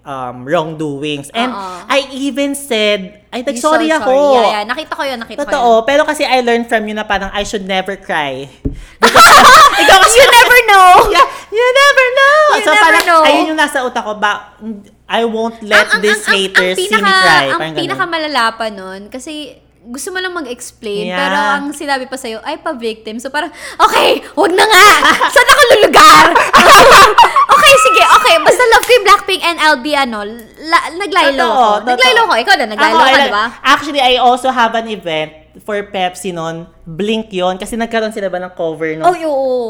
um, 0.00 0.46
wrongdoings. 0.46 1.26
And 1.34 1.50
Oo. 1.50 1.90
I 1.90 2.06
even 2.14 2.54
said, 2.54 3.26
ay, 3.28 3.42
You 3.42 3.50
nag-sorry 3.50 3.90
so 3.90 3.98
ako. 3.98 4.06
sorry. 4.08 4.36
Yeah, 4.38 4.48
yeah. 4.48 4.64
Nakita 4.64 4.92
ko 4.94 5.02
yun, 5.02 5.18
nakita 5.18 5.38
ko 5.38 5.42
yun. 5.42 5.50
Totoo. 5.50 5.72
Pero 5.84 6.06
kasi 6.06 6.22
I 6.22 6.38
learned 6.40 6.64
from 6.64 6.86
you 6.86 6.94
na 6.94 7.02
parang 7.02 7.34
I 7.34 7.42
should 7.42 7.66
never 7.66 7.98
cry. 7.98 8.46
Because, 8.96 9.26
ikaw 9.82 9.98
kasi, 9.98 10.16
You 10.22 10.28
never 10.30 10.58
know. 10.64 10.90
yeah, 11.10 11.26
you 11.50 11.66
never 11.66 12.06
know. 12.14 12.38
You 12.54 12.62
so 12.62 12.70
never 12.70 12.82
parang, 12.86 13.04
know. 13.04 13.22
ayun 13.26 13.44
yung 13.52 13.58
nasa 13.58 13.82
utak 13.82 14.00
ko, 14.00 14.14
ba, 14.16 14.54
I 15.08 15.24
won't 15.24 15.56
let 15.64 15.88
these 15.98 16.20
haters 16.22 16.76
see 16.76 16.86
me 16.86 16.92
pinaka, 16.92 17.08
cry. 17.16 17.44
Ang 17.48 17.50
Parang 17.50 17.72
ganun. 17.72 17.80
pinakamalala 17.80 18.44
pa 18.54 18.66
nun, 18.68 19.00
kasi 19.08 19.56
gusto 19.80 20.12
mo 20.12 20.20
lang 20.20 20.36
mag-explain, 20.36 21.08
Yeah. 21.08 21.16
pero 21.16 21.36
ang 21.56 21.64
sinabi 21.72 22.04
pa 22.04 22.14
sa'yo, 22.14 22.44
ay 22.44 22.60
pa-victim. 22.60 23.16
So 23.16 23.32
parang, 23.32 23.48
okay, 23.80 24.20
wag 24.36 24.52
na 24.52 24.60
nga! 24.62 24.84
Saan 25.32 25.48
ako 25.48 25.62
lulugar? 25.72 26.24
okay, 27.56 27.74
sige, 27.80 28.02
okay. 28.04 28.36
Basta 28.38 28.62
love 28.68 28.84
ko 28.84 28.92
yung 28.92 29.06
Blackpink 29.06 29.40
and 29.40 29.56
I'll 29.58 29.80
be 29.80 29.96
ano, 29.96 30.28
la, 30.60 30.78
naglaylo 30.92 31.40
Totoo, 31.40 31.56
ko. 31.56 31.68
totoo. 31.80 31.88
Naglaylo 31.88 32.20
ko. 32.20 32.34
Ikaw 32.36 32.54
na, 32.54 32.66
naglaylo 32.68 33.00
Ako, 33.00 33.06
ka, 33.06 33.16
I- 33.16 33.24
di 33.24 33.32
ba? 33.32 33.44
Actually, 33.64 34.02
I 34.04 34.14
also 34.20 34.52
have 34.52 34.76
an 34.76 34.92
event 34.92 35.32
for 35.64 35.80
Pepsi 35.82 36.30
noon. 36.30 36.68
Blink 36.88 37.28
yon 37.28 37.60
Kasi 37.60 37.76
nagkaroon 37.76 38.16
sila 38.16 38.32
ba 38.32 38.40
ng 38.40 38.56
cover 38.56 38.96
no? 38.96 39.04
Oh, 39.04 39.16
oo. 39.20 39.60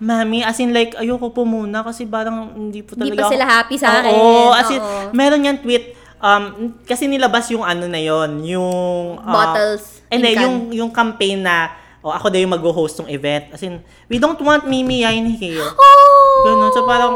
Mami, 0.00 0.40
as 0.40 0.56
in 0.56 0.72
like, 0.72 0.96
ayoko 0.96 1.28
po 1.28 1.44
muna 1.44 1.84
kasi 1.84 2.08
parang 2.08 2.56
hindi 2.56 2.80
po 2.80 2.96
Hindi 2.96 3.12
talaga 3.12 3.20
pa 3.20 3.24
ako- 3.28 3.34
sila 3.36 3.44
happy 3.44 3.76
sa 3.76 3.88
akin. 3.92 4.08
Oo, 4.10 4.48
as 4.50 4.70
in, 4.72 4.80
Oo. 4.80 5.12
meron 5.12 5.44
yan 5.44 5.60
tweet, 5.60 5.92
um, 6.16 6.42
kasi 6.82 7.04
nilabas 7.04 7.52
yung 7.52 7.60
ano 7.60 7.84
na 7.84 8.00
yon 8.00 8.40
yung... 8.40 8.72
uh, 9.20 9.28
Bottles 9.28 10.00
And 10.08 10.24
then, 10.24 10.32
in 10.32 10.36
can. 10.36 10.44
yung, 10.44 10.56
yung 10.72 10.90
campaign 10.90 11.44
na, 11.44 11.76
oh, 12.00 12.08
ako 12.08 12.32
daw 12.32 12.40
yung 12.40 12.52
mag-host 12.52 13.00
ng 13.00 13.08
event. 13.10 13.52
As 13.52 13.60
in, 13.60 13.76
we 14.08 14.16
don't 14.16 14.40
want 14.40 14.64
Mimi 14.64 15.04
Yain 15.04 15.28
here. 15.28 15.60
Oh! 15.60 16.48
Ganun. 16.48 16.72
So 16.72 16.84
parang, 16.84 17.12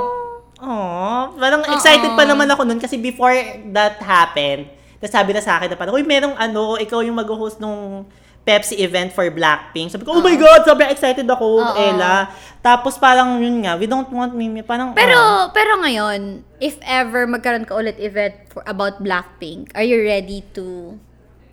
oh, 0.59 1.33
parang 1.33 1.65
excited 1.73 2.13
pa 2.13 2.25
naman 2.25 2.45
ako 2.47 2.65
nun 2.65 2.77
kasi 2.77 2.97
before 2.97 3.33
that 3.73 3.97
happened, 4.01 4.69
tapos 4.97 5.13
sabi 5.13 5.33
na 5.33 5.41
sa 5.41 5.57
akin 5.57 5.73
na 5.73 5.77
parang, 5.77 5.93
uy, 5.93 6.05
merong 6.05 6.37
ano, 6.37 6.77
ikaw 6.77 7.01
yung 7.01 7.17
mag-host 7.17 7.57
nung 7.57 8.05
Pepsi 8.47 8.79
event 8.79 9.11
for 9.11 9.27
Blackpink. 9.27 9.91
Sabi 9.91 10.07
ko, 10.07 10.15
oh 10.15 10.23
my 10.23 10.39
God, 10.39 10.63
sobrang 10.63 10.87
excited 10.87 11.27
ako, 11.27 11.67
Oo. 11.67 11.75
Ella. 11.75 12.31
Tapos 12.63 12.95
parang 12.95 13.43
yun 13.43 13.67
nga, 13.67 13.75
we 13.75 13.91
don't 13.91 14.07
want 14.09 14.39
Mimi. 14.39 14.63
Parang, 14.63 14.95
Pero, 14.95 15.19
oh. 15.19 15.43
pero 15.51 15.83
ngayon, 15.83 16.47
if 16.63 16.79
ever 16.87 17.27
magkaroon 17.27 17.67
ka 17.67 17.75
ulit 17.75 17.99
event 17.99 18.39
for, 18.47 18.63
about 18.63 19.03
Blackpink, 19.03 19.75
are 19.75 19.83
you 19.83 19.99
ready 19.99 20.47
to 20.55 20.95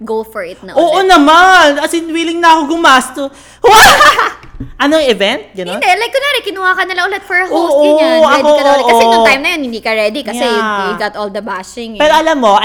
go 0.05 0.21
for 0.21 0.45
it 0.45 0.61
na 0.61 0.77
Oo 0.77 1.01
ulit? 1.01 1.09
naman! 1.09 1.81
As 1.81 1.89
in, 1.97 2.13
willing 2.13 2.37
na 2.37 2.61
ako 2.61 2.77
gumasto. 2.77 3.21
Anong 4.83 5.09
event? 5.09 5.49
Gano'n? 5.57 5.81
Hindi, 5.81 5.89
like 5.97 6.13
kunwari, 6.13 6.39
kinuha 6.45 6.71
ka 6.77 6.83
nila 6.85 7.01
ulit 7.09 7.23
for 7.25 7.41
a 7.41 7.49
host, 7.49 7.73
Oo, 7.73 7.81
ganyan. 7.97 8.21
Ready 8.21 8.37
ako, 8.45 8.53
ka 8.53 8.61
na 8.61 8.69
ulit. 8.69 8.85
Kasi 8.85 9.01
oo. 9.01 9.11
nung 9.11 9.25
time 9.25 9.41
na 9.41 9.49
yun, 9.49 9.61
hindi 9.65 9.81
ka 9.81 9.91
ready 9.97 10.21
kasi 10.21 10.45
Yeah. 10.45 10.53
you, 10.53 10.93
you 10.93 10.95
got 11.01 11.13
all 11.17 11.33
the 11.33 11.41
bashing. 11.41 11.97
Eh. 11.97 11.99
Pero 11.99 12.13
alam 12.13 12.37
mo, 12.37 12.61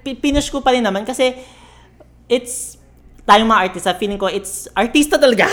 pi- 0.00 0.16
pinush 0.16 0.48
ko 0.48 0.64
pa 0.64 0.72
rin 0.72 0.80
naman 0.80 1.04
kasi 1.04 1.36
it's 2.26 2.75
tayong 3.26 3.50
mga 3.50 3.62
artista, 3.66 3.90
feeling 3.92 4.16
ko 4.16 4.30
it's 4.30 4.70
artista 4.72 5.18
talaga. 5.18 5.50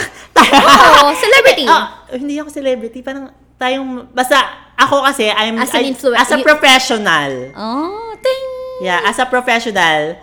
Oo, 1.02 1.12
celebrity. 1.18 1.66
Ah, 1.66 2.06
hindi 2.14 2.38
ako 2.38 2.50
celebrity, 2.50 3.02
parang 3.02 3.34
tayong 3.58 4.14
basta 4.14 4.38
ako 4.78 5.02
kasi 5.04 5.28
I'm 5.28 5.58
As 5.58 5.74
an 5.74 5.84
I- 5.84 5.98
as 6.16 6.30
a 6.30 6.38
professional. 6.40 7.32
oh, 7.54 8.14
ting! 8.16 8.46
Yeah, 8.82 9.02
as 9.04 9.18
a 9.18 9.26
professional, 9.26 10.18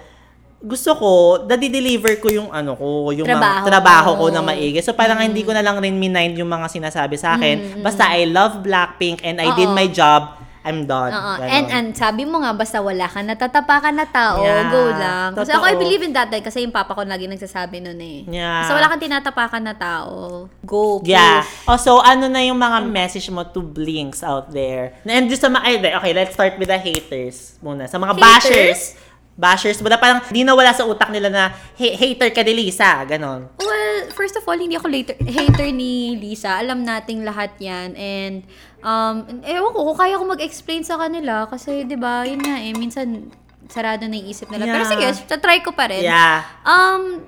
gusto 0.61 0.93
ko, 0.93 1.11
dadi-deliver 1.43 2.21
ko 2.21 2.29
yung 2.29 2.49
ano 2.53 2.77
ko, 2.77 3.11
yung 3.11 3.25
Trabaho. 3.25 3.65
mga 3.65 3.67
trabaho 3.67 4.11
ko 4.15 4.25
na 4.29 4.45
maigi. 4.45 4.85
So 4.85 4.93
parang 4.93 5.17
hindi 5.19 5.41
ko 5.41 5.57
na 5.57 5.65
lang 5.65 5.81
rin 5.81 5.97
mind 5.97 6.37
yung 6.37 6.51
mga 6.51 6.69
sinasabi 6.69 7.17
sa 7.17 7.35
akin. 7.35 7.81
Basta 7.81 8.13
I 8.13 8.29
love 8.29 8.61
Blackpink 8.61 9.25
and 9.25 9.41
I 9.41 9.57
did 9.57 9.67
Oo. 9.67 9.75
my 9.75 9.89
job, 9.89 10.37
I'm 10.61 10.85
done. 10.85 11.09
Oo. 11.09 11.33
Ganon. 11.41 11.49
And, 11.49 11.67
and 11.69 11.87
sabi 11.93 12.29
mo 12.29 12.41
nga, 12.41 12.53
basta 12.53 12.79
wala 12.79 13.09
ka 13.09 13.21
natatapakan 13.21 13.95
na 13.97 14.05
tao, 14.05 14.45
Yeah. 14.45 14.69
go 14.69 14.83
lang. 14.93 15.29
Kasi 15.33 15.51
ako, 15.51 15.65
I 15.65 15.77
believe 15.77 16.03
in 16.03 16.13
that 16.13 16.29
dahil 16.29 16.45
kasi 16.45 16.61
yung 16.61 16.71
papa 16.71 16.93
ko 16.93 17.01
lagi 17.01 17.25
nagsasabi 17.25 17.81
nun 17.81 17.97
eh. 17.97 18.29
Yeah. 18.29 18.61
Basta 18.61 18.77
wala 18.77 18.87
kang 18.89 19.01
tinatapakan 19.01 19.63
na 19.63 19.73
tao, 19.73 20.47
go, 20.61 21.01
Yeah. 21.01 21.41
push. 21.41 21.65
Also, 21.67 21.99
ano 21.99 22.29
na 22.29 22.41
yung 22.41 22.57
mga 22.57 22.85
message 22.85 23.29
mo 23.29 23.41
to 23.43 23.61
blinks 23.61 24.21
out 24.21 24.51
there? 24.51 24.93
And 25.03 25.27
just 25.27 25.41
sa 25.41 25.49
mga, 25.49 25.65
ay, 25.65 25.75
okay, 25.97 26.13
let's 26.13 26.33
start 26.33 26.61
with 26.61 26.69
the 26.69 26.77
haters 26.77 27.57
muna. 27.59 27.89
Sa 27.89 27.97
mga 27.97 28.15
Haters? 28.15 28.21
bashers. 28.21 28.83
Bashers. 29.33 29.81
Muna 29.81 29.97
parang 29.97 30.21
di 30.29 30.45
na 30.45 30.53
wala 30.53 30.69
sa 30.71 30.85
utak 30.85 31.09
nila 31.09 31.33
na 31.33 31.49
"Hey, 31.73 31.97
hater 31.97 32.29
ka 32.29 32.45
ni 32.45 32.53
Lisa. 32.53 33.01
Ganon. 33.09 33.49
Well, 33.57 34.13
first 34.13 34.37
of 34.37 34.45
all, 34.45 34.53
hindi 34.53 34.77
ako 34.77 34.93
later, 34.93 35.17
hater 35.17 35.73
ni 35.73 36.13
Lisa. 36.15 36.61
Alam 36.61 36.85
nating 36.85 37.25
lahat 37.25 37.57
yan. 37.57 37.97
And, 37.97 38.45
um, 38.81 39.17
ewan 39.43 39.71
ko, 39.71 39.93
kaya 39.93 40.17
ko 40.17 40.25
mag-explain 40.25 40.83
sa 40.83 40.97
kanila. 40.97 41.47
Kasi, 41.47 41.85
di 41.85 41.97
ba, 41.97 42.25
yun 42.25 42.41
nga 42.41 42.57
eh, 42.59 42.73
minsan, 42.73 43.31
sarado 43.71 44.05
na 44.05 44.15
yung 44.15 44.29
isip 44.29 44.51
nila. 44.51 44.67
Pero 44.67 44.85
Yeah. 44.85 45.15
sige, 45.15 45.39
try 45.39 45.63
ko 45.63 45.71
pa 45.71 45.87
rin. 45.87 46.03
Yeah. 46.03 46.43
Um, 46.63 47.23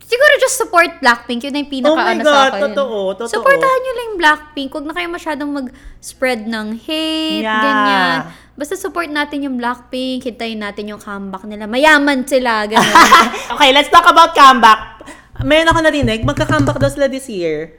siguro 0.00 0.32
just 0.38 0.54
support 0.54 0.98
Blackpink. 0.98 1.42
Yun 1.42 1.52
na 1.52 1.60
yung 1.60 1.72
pinaka 1.72 1.94
Oh 1.94 2.10
ano 2.14 2.22
God, 2.22 2.30
sa 2.30 2.42
akin. 2.48 2.62
totoo, 2.70 2.98
totoo. 3.18 3.30
Supportahan 3.30 3.78
nyo 3.80 3.92
lang 3.92 4.06
yung 4.10 4.18
Blackpink. 4.18 4.70
Huwag 4.70 4.86
na 4.86 4.94
kayo 4.94 5.08
masyadong 5.08 5.50
mag-spread 5.50 6.46
ng 6.46 6.66
hate, 6.78 7.42
Yeah. 7.42 7.62
ganyan. 7.62 8.16
Basta 8.54 8.76
support 8.76 9.08
natin 9.08 9.46
yung 9.46 9.56
Blackpink. 9.56 10.22
Hintayin 10.22 10.60
natin 10.60 10.90
yung 10.90 11.00
comeback 11.00 11.42
nila. 11.42 11.64
Mayaman 11.66 12.22
sila, 12.22 12.66
ganyan. 12.66 12.96
okay, 13.54 13.70
let's 13.72 13.88
talk 13.88 14.04
about 14.04 14.30
comeback. 14.30 15.00
Meron 15.40 15.72
ako 15.72 15.80
narinig, 15.80 16.20
magka-comeback 16.20 16.76
daw 16.76 16.90
sila 16.92 17.08
this 17.08 17.24
year. 17.26 17.72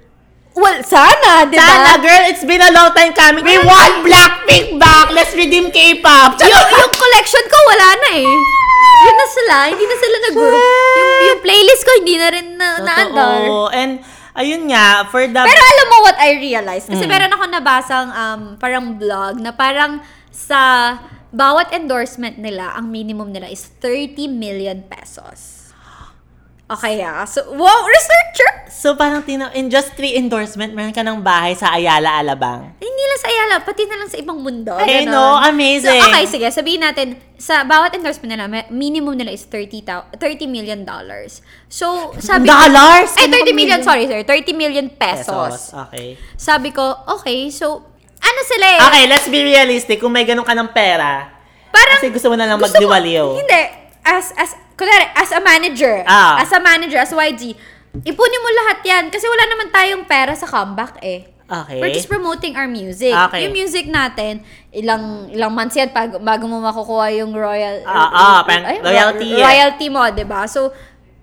Well, 0.54 0.80
sana, 0.84 1.48
di 1.48 1.56
ba? 1.56 1.64
Sana, 1.64 1.92
girl, 2.00 2.24
it's 2.28 2.44
been 2.44 2.62
a 2.62 2.72
long 2.72 2.92
time 2.92 3.14
coming. 3.14 3.44
We 3.44 3.58
want 3.62 4.04
Blackpink 4.04 4.78
back! 4.78 5.12
Let's 5.12 5.32
redeem 5.34 5.72
K-pop! 5.72 6.40
yung, 6.42 6.66
yung 6.68 6.92
collection 6.94 7.44
ko, 7.48 7.58
wala 7.70 7.88
na 7.98 8.10
eh. 8.20 8.32
Yun 9.02 9.16
na 9.18 9.28
sila. 9.28 9.56
Hindi 9.72 9.86
na 9.88 9.98
sila 9.98 10.16
nag-group. 10.30 10.62
Yung, 10.98 11.12
yung 11.32 11.40
playlist 11.42 11.82
ko, 11.82 11.92
hindi 11.98 12.16
na 12.20 12.28
rin 12.30 12.48
na, 12.60 12.68
na-andar. 12.82 13.40
Totoo. 13.48 13.66
And, 13.74 13.92
ayun 14.36 14.70
nga, 14.70 15.08
for 15.10 15.24
the... 15.26 15.42
Pero 15.42 15.62
alam 15.62 15.88
mo 15.90 15.98
what 16.06 16.18
I 16.20 16.38
realized? 16.38 16.88
Kasi 16.88 17.04
Mm. 17.06 17.12
meron 17.12 17.32
ako 17.34 17.44
nabasang 17.50 18.08
um, 18.12 18.42
parang 18.58 18.96
blog 18.96 19.42
na 19.42 19.52
parang 19.52 20.00
sa 20.30 20.60
bawat 21.32 21.72
endorsement 21.72 22.36
nila, 22.38 22.76
ang 22.76 22.92
minimum 22.92 23.32
nila 23.32 23.48
is 23.48 23.72
30 23.80 24.28
million 24.28 24.84
pesos. 24.84 25.61
Okay, 26.72 27.04
ah. 27.04 27.28
So, 27.28 27.52
wow, 27.52 27.84
researcher! 27.84 28.52
So, 28.72 28.96
parang 28.96 29.22
tina- 29.22 29.52
in 29.52 29.68
just 29.68 29.92
three 29.92 30.16
endorsement, 30.16 30.72
meron 30.72 30.96
ka 30.96 31.04
ng 31.04 31.20
bahay 31.20 31.52
sa 31.52 31.76
Ayala, 31.76 32.24
Alabang. 32.24 32.72
Hindi 32.80 33.04
lang 33.04 33.20
sa 33.20 33.28
Ayala, 33.28 33.56
pati 33.60 33.84
na 33.84 34.00
lang 34.00 34.08
sa 34.08 34.16
ibang 34.16 34.40
mundo. 34.40 34.72
I 34.74 35.04
ganon. 35.04 35.12
know, 35.12 35.32
amazing. 35.44 36.00
So, 36.00 36.08
okay, 36.08 36.24
sige, 36.26 36.48
sabihin 36.48 36.80
natin, 36.80 37.20
sa 37.36 37.68
bawat 37.68 37.92
endorsement 37.92 38.32
nila, 38.32 38.48
minimum 38.72 39.20
nila 39.20 39.36
is 39.36 39.44
30, 39.44 39.84
thou- 39.84 40.08
30 40.16 40.48
million 40.48 40.88
dollars. 40.88 41.44
So, 41.68 42.16
sabi 42.16 42.48
Dollars? 42.48 43.20
Ay, 43.20 43.28
Ano 43.28 43.36
30 43.38 43.44
ka 43.44 43.52
million, 43.52 43.54
million? 43.54 43.82
sorry, 43.84 44.06
sir. 44.08 44.24
30 44.24 44.56
million 44.56 44.86
pesos. 44.88 45.76
Okay. 45.92 46.16
Sabi 46.40 46.72
ko, 46.72 46.88
okay, 47.20 47.52
so, 47.52 47.84
ano 48.16 48.40
sila 48.48 48.66
eh? 48.66 48.80
Okay, 48.88 49.04
let's 49.12 49.28
be 49.28 49.44
realistic. 49.44 50.00
Kung 50.00 50.16
may 50.16 50.24
ganun 50.24 50.48
ka 50.48 50.56
ng 50.56 50.72
pera, 50.72 51.36
Parang, 51.68 52.00
kasi 52.00 52.16
gusto 52.16 52.32
mo 52.32 52.40
na 52.40 52.48
lang 52.48 52.56
magdiwaliw. 52.58 53.28
Hindi. 53.36 53.62
As, 54.02 54.32
as, 54.34 54.56
kunwari, 54.82 55.06
as 55.14 55.30
a 55.30 55.38
manager, 55.40 56.02
Ah. 56.04 56.42
as 56.42 56.50
a 56.50 56.58
manager, 56.58 56.98
as 56.98 57.14
YG, 57.14 57.54
ipunin 58.02 58.42
mo 58.42 58.50
lahat 58.58 58.80
yan. 58.82 59.04
Kasi 59.08 59.26
wala 59.26 59.46
naman 59.46 59.70
tayong 59.70 60.04
pera 60.04 60.34
sa 60.34 60.50
comeback 60.50 60.98
eh. 61.00 61.30
Okay. 61.46 61.78
We're 61.78 61.92
just 61.92 62.08
promoting 62.08 62.56
our 62.56 62.64
music. 62.66 63.12
Okay. 63.12 63.44
Yung 63.44 63.52
music 63.52 63.84
natin, 63.86 64.40
ilang 64.72 65.28
ilang 65.28 65.52
months 65.52 65.76
yan 65.76 65.92
pag, 65.92 66.16
bago 66.18 66.48
mo 66.48 66.64
makukuha 66.64 67.12
yung 67.14 67.36
royal 67.36 67.84
Ah, 67.84 68.08
ah, 68.08 68.40
parang 68.42 68.80
royalty 68.80 69.28
ro- 69.28 69.36
eh. 69.36 69.44
royalty 69.44 69.88
mo, 69.92 70.00
'di 70.08 70.24
ba? 70.24 70.48
So 70.48 70.72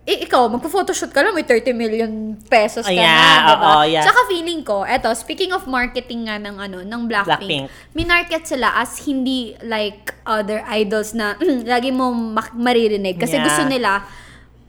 i- 0.08 0.24
ikaw, 0.24 0.48
magpo-photoshoot 0.48 1.12
ka 1.12 1.20
lang, 1.20 1.32
may 1.32 1.44
30 1.44 1.70
million 1.72 2.08
pesos 2.42 2.80
ka 2.80 2.90
Yeah, 2.90 3.04
na, 3.04 3.44
di 3.44 3.54
ba? 3.54 3.66
oo, 3.68 3.82
yeah. 3.84 4.00
Tsaka 4.00 4.20
feeling 4.26 4.60
ko, 4.62 4.80
eto, 4.82 5.12
speaking 5.12 5.52
of 5.52 5.68
marketing 5.68 6.24
nga 6.24 6.36
ng 6.36 6.56
ano, 6.56 6.80
ng 6.80 7.00
Blackpink, 7.04 7.68
Blackpink. 7.68 7.92
minarket 7.92 8.42
sila 8.42 8.72
as 8.74 8.96
hindi 9.00 9.52
like 9.60 10.00
other 10.24 10.64
idols 10.66 11.12
na 11.12 11.36
lagi 11.68 11.90
mo 11.90 12.08
mak- 12.10 12.56
maririnig. 12.56 13.16
Kasi 13.16 13.36
Yeah. 13.36 13.44
gusto 13.44 13.62
nila, 13.64 14.00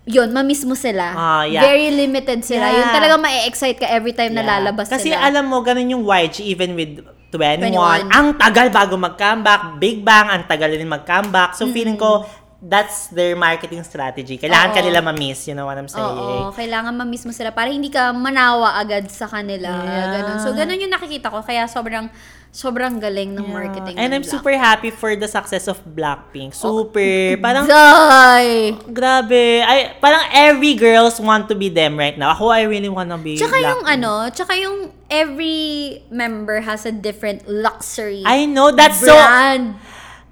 yun, 0.04 0.28
mamiss 0.30 0.63
mo 0.63 0.73
sila. 0.73 1.08
Ah, 1.10 1.43
yeah. 1.43 1.62
Very 1.62 1.88
limited 1.89 2.43
sila. 2.43 2.65
Yeah. 2.65 2.75
Yun 2.75 2.88
talaga 2.91 3.15
ma-excite 3.15 3.78
ka 3.78 3.88
every 3.88 4.12
time 4.12 4.34
na 4.34 4.41
Yeah. 4.41 4.52
lalabas 4.60 4.89
Kasi 4.89 5.10
sila. 5.10 5.23
alam 5.23 5.45
mo, 5.45 5.62
ganun 5.62 5.88
yung 5.88 6.04
YG 6.04 6.43
even 6.45 6.73
with 6.73 6.99
21. 7.30 7.62
21. 7.63 8.10
Ang 8.10 8.28
tagal 8.36 8.67
bago 8.69 8.97
mag-comeback. 8.97 9.78
Big 9.78 10.02
Bang, 10.02 10.28
ang 10.28 10.43
tagal 10.43 10.67
din 10.67 10.84
mag-comeback. 10.84 11.54
So 11.54 11.69
feeling 11.69 11.95
ko, 11.95 12.25
that's 12.60 13.08
their 13.15 13.39
marketing 13.39 13.80
strategy. 13.88 14.36
Kailangan 14.36 14.69
Oo. 14.72 14.76
ka 14.76 14.82
nila 14.84 15.00
ma-miss, 15.00 15.48
you 15.48 15.56
know 15.56 15.63
what 15.63 15.80
I'm 15.80 15.88
saying? 15.88 16.04
Oo, 16.04 16.52
kailangan 16.52 16.91
ma-miss 16.91 17.24
mo 17.24 17.32
sila 17.32 17.56
para 17.56 17.72
hindi 17.72 17.88
ka 17.88 18.12
manawa 18.12 18.76
agad 18.76 19.08
sa 19.08 19.32
kanila. 19.32 19.80
Yeah. 19.80 20.08
Ganun. 20.19 20.38
So, 20.43 20.52
ganun 20.52 20.76
yung 20.76 20.91
nakikita 20.91 21.32
ko. 21.32 21.39
Kaya 21.39 21.72
sobrang, 21.72 22.12
sobrang 22.52 23.00
galing 23.00 23.32
ng 23.32 23.48
marketing. 23.48 23.95
And 23.95 24.12
ng 24.12 24.19
I'm 24.19 24.24
Black. 24.28 24.36
super 24.36 24.52
happy 24.60 24.91
for 24.91 25.15
the 25.15 25.32
success 25.32 25.72
of 25.72 25.80
Blackpink. 25.88 26.52
Super. 26.52 27.39
Parang, 27.48 27.63
Day! 27.63 28.76
grabe. 28.91 29.63
I, 29.63 29.95
parang 30.04 30.28
every 30.36 30.76
girls 30.76 31.15
want 31.24 31.48
to 31.48 31.56
be 31.56 31.72
them 31.72 31.95
right 31.95 32.19
now. 32.19 32.36
Ako, 32.36 32.52
I 32.52 32.67
really 32.67 32.91
wanna 32.91 33.15
be 33.15 33.39
Tsaka 33.39 33.56
yung 33.56 33.88
Blackpink. 33.88 33.95
ano, 34.04 34.12
tsaka 34.36 34.54
yung 34.60 34.91
every 35.08 36.04
member 36.12 36.60
has 36.67 36.84
a 36.86 36.91
different 36.91 37.48
luxury 37.48 38.22
I 38.28 38.45
know, 38.45 38.76
that's 38.76 39.00
so... 39.00 39.15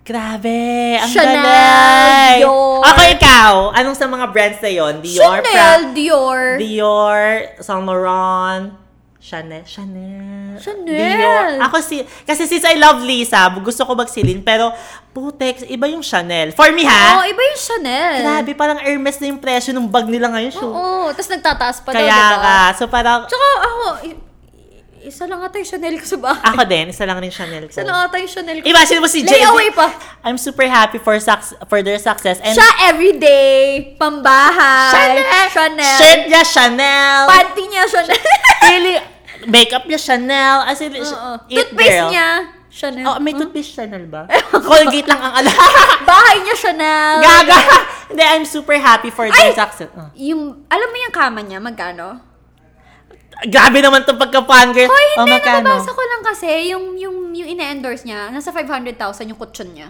Grabe, 0.07 0.95
ang 0.95 1.11
Chanel, 1.11 1.35
galing. 1.35 2.39
Dior. 2.39 2.79
Ako, 2.79 3.01
ikaw, 3.11 3.53
anong 3.75 3.91
sa 3.91 4.07
mga 4.07 4.25
brands 4.31 4.59
na 4.63 4.71
yon? 4.71 5.03
Dior, 5.03 5.43
Chanel, 5.43 5.51
Pra- 5.83 5.91
Dior. 5.91 6.39
Dior, 6.55 7.21
Saint 7.59 7.83
Laurent, 7.83 8.71
Chanel, 9.19 9.67
Chanel, 9.67 10.55
Chanel. 10.63 10.95
Dior. 10.95 11.59
Ako 11.59 11.83
si, 11.83 11.99
kasi 12.23 12.47
since 12.47 12.63
I 12.63 12.79
love 12.79 13.03
Lisa, 13.03 13.51
gusto 13.59 13.83
ko 13.83 13.99
magsilin, 13.99 14.39
pero 14.39 14.71
putex, 15.11 15.67
iba 15.67 15.91
yung 15.91 15.99
Chanel. 15.99 16.55
For 16.55 16.71
me 16.71 16.87
Oo, 16.87 17.19
ha, 17.19 17.27
iba 17.27 17.41
yung 17.43 17.59
Chanel. 17.59 18.23
grabe, 18.23 18.55
parang 18.55 18.79
Hermes 18.79 19.19
na 19.19 19.27
yung 19.27 19.43
presyo 19.43 19.75
ng 19.75 19.91
bag 19.91 20.07
nila 20.07 20.31
ngayon. 20.31 20.55
Oo, 20.55 21.11
tapos 21.11 21.27
nagtataas 21.27 21.83
pa 21.83 21.91
daw, 21.91 21.99
kaya 21.99 22.15
diba? 22.15 22.39
ka, 22.39 22.57
so 22.79 22.87
parang, 22.87 23.27
Tsaka 23.27 23.47
ako, 23.59 23.83
isa 25.07 25.23
lang 25.23 25.39
ata 25.39 25.55
yung 25.55 25.65
Chanel 25.65 25.95
ko 25.95 26.05
sa 26.05 26.17
bahay. 26.19 26.43
ako 26.43 26.61
din, 26.63 26.85
isa 26.91 27.03
lang 27.03 27.17
rin 27.17 27.31
Chanel 27.31 27.63
ko. 27.63 27.71
Isa 27.71 27.81
lang 27.81 27.97
ata 28.03 28.19
yung 28.19 28.27
Chanel 28.27 28.57
ko. 28.59 28.65
Imagine 28.67 28.99
mo 28.99 29.07
si 29.07 29.23
Jay. 29.23 29.39
Layaway 29.39 29.71
pa. 29.71 29.87
I'm 30.21 30.35
super 30.35 30.67
happy 30.67 30.99
for 30.99 31.15
suc- 31.17 31.55
for 31.65 31.79
their 31.79 31.97
success. 31.97 32.43
And 32.43 32.51
Siya 32.51 32.69
everyday, 32.85 33.95
pambahay, 33.95 34.91
Chanel. 34.91 35.47
Chanel. 35.49 35.97
Shirt 35.97 36.21
niya, 36.27 36.41
Chanel. 36.43 37.21
Panty 37.25 37.63
niya, 37.65 37.83
Chanel. 37.87 38.19
really, 38.69 38.95
makeup 39.47 39.87
niya, 39.87 39.97
Chanel. 39.97 40.67
As 40.67 40.83
in, 40.83 40.91
Oo. 40.93 41.31
it 41.47 41.55
Toothpaste 41.57 41.95
girl. 41.97 42.09
niya, 42.11 42.29
Chanel. 42.67 43.05
Oh, 43.07 43.17
may 43.17 43.31
toothpaste 43.31 43.73
Chanel 43.73 44.05
ba? 44.05 44.27
Colgate 44.67 45.07
lang 45.07 45.17
ang 45.17 45.39
ala. 45.39 45.49
Bahay 46.09 46.43
niya, 46.43 46.53
Chanel. 46.53 47.23
Gaga! 47.23 47.57
Hindi, 48.07 48.23
I'm 48.23 48.43
super 48.43 48.75
happy 48.75 49.07
for 49.07 49.25
their 49.25 49.55
success. 49.55 49.87
Oh. 49.95 50.11
Yung, 50.13 50.67
alam 50.67 50.87
mo 50.87 50.97
yung 50.99 51.15
kama 51.15 51.39
niya, 51.41 51.57
magkano? 51.57 52.26
Grabe 53.45 53.77
naman 53.85 54.01
to 54.01 54.17
pagka-fangirl. 54.17 54.89
Hoy, 54.89 55.07
oh, 55.21 55.29
hindi, 55.29 55.37
magkano? 55.37 55.61
nababasa 55.61 55.93
ko 55.93 56.01
lang 56.01 56.21
kasi, 56.25 56.49
yung, 56.73 56.97
yung, 56.97 57.17
yung 57.37 57.49
ine-endorse 57.53 58.09
niya, 58.09 58.33
nasa 58.33 58.49
500,000 58.49 59.29
yung 59.29 59.37
kutsyon 59.37 59.69
niya. 59.77 59.89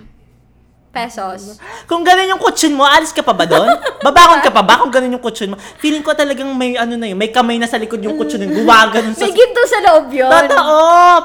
Pesos. 0.97 1.62
Kung 1.86 2.01
ganun 2.01 2.25
yung 2.25 2.41
kutsyon 2.41 2.73
mo, 2.73 2.81
alis 2.81 3.13
ka 3.13 3.21
pa 3.21 3.38
ba 3.38 3.45
doon? 3.45 3.69
Babakon 4.05 4.41
ka 4.41 4.49
pa 4.49 4.65
ba 4.65 4.81
kung 4.81 4.89
ganun 4.89 5.13
yung 5.13 5.23
kutsyon 5.23 5.53
mo? 5.53 5.57
Feeling 5.77 6.01
ko 6.01 6.17
talagang 6.17 6.49
may 6.57 6.73
ano 6.73 6.97
na 6.97 7.05
yun, 7.13 7.17
may 7.17 7.29
kamay 7.29 7.62
na 7.62 7.69
sa 7.69 7.77
likod 7.77 8.01
yung 8.01 8.17
kutsyon 8.17 8.49
yung 8.49 8.65
gumaganon 8.65 9.13
sa... 9.13 9.29
May 9.29 9.33
ginto 9.38 9.62
sa 9.69 9.79
loob 9.86 10.10
yun. 10.10 10.31
Totoo! 10.33 10.77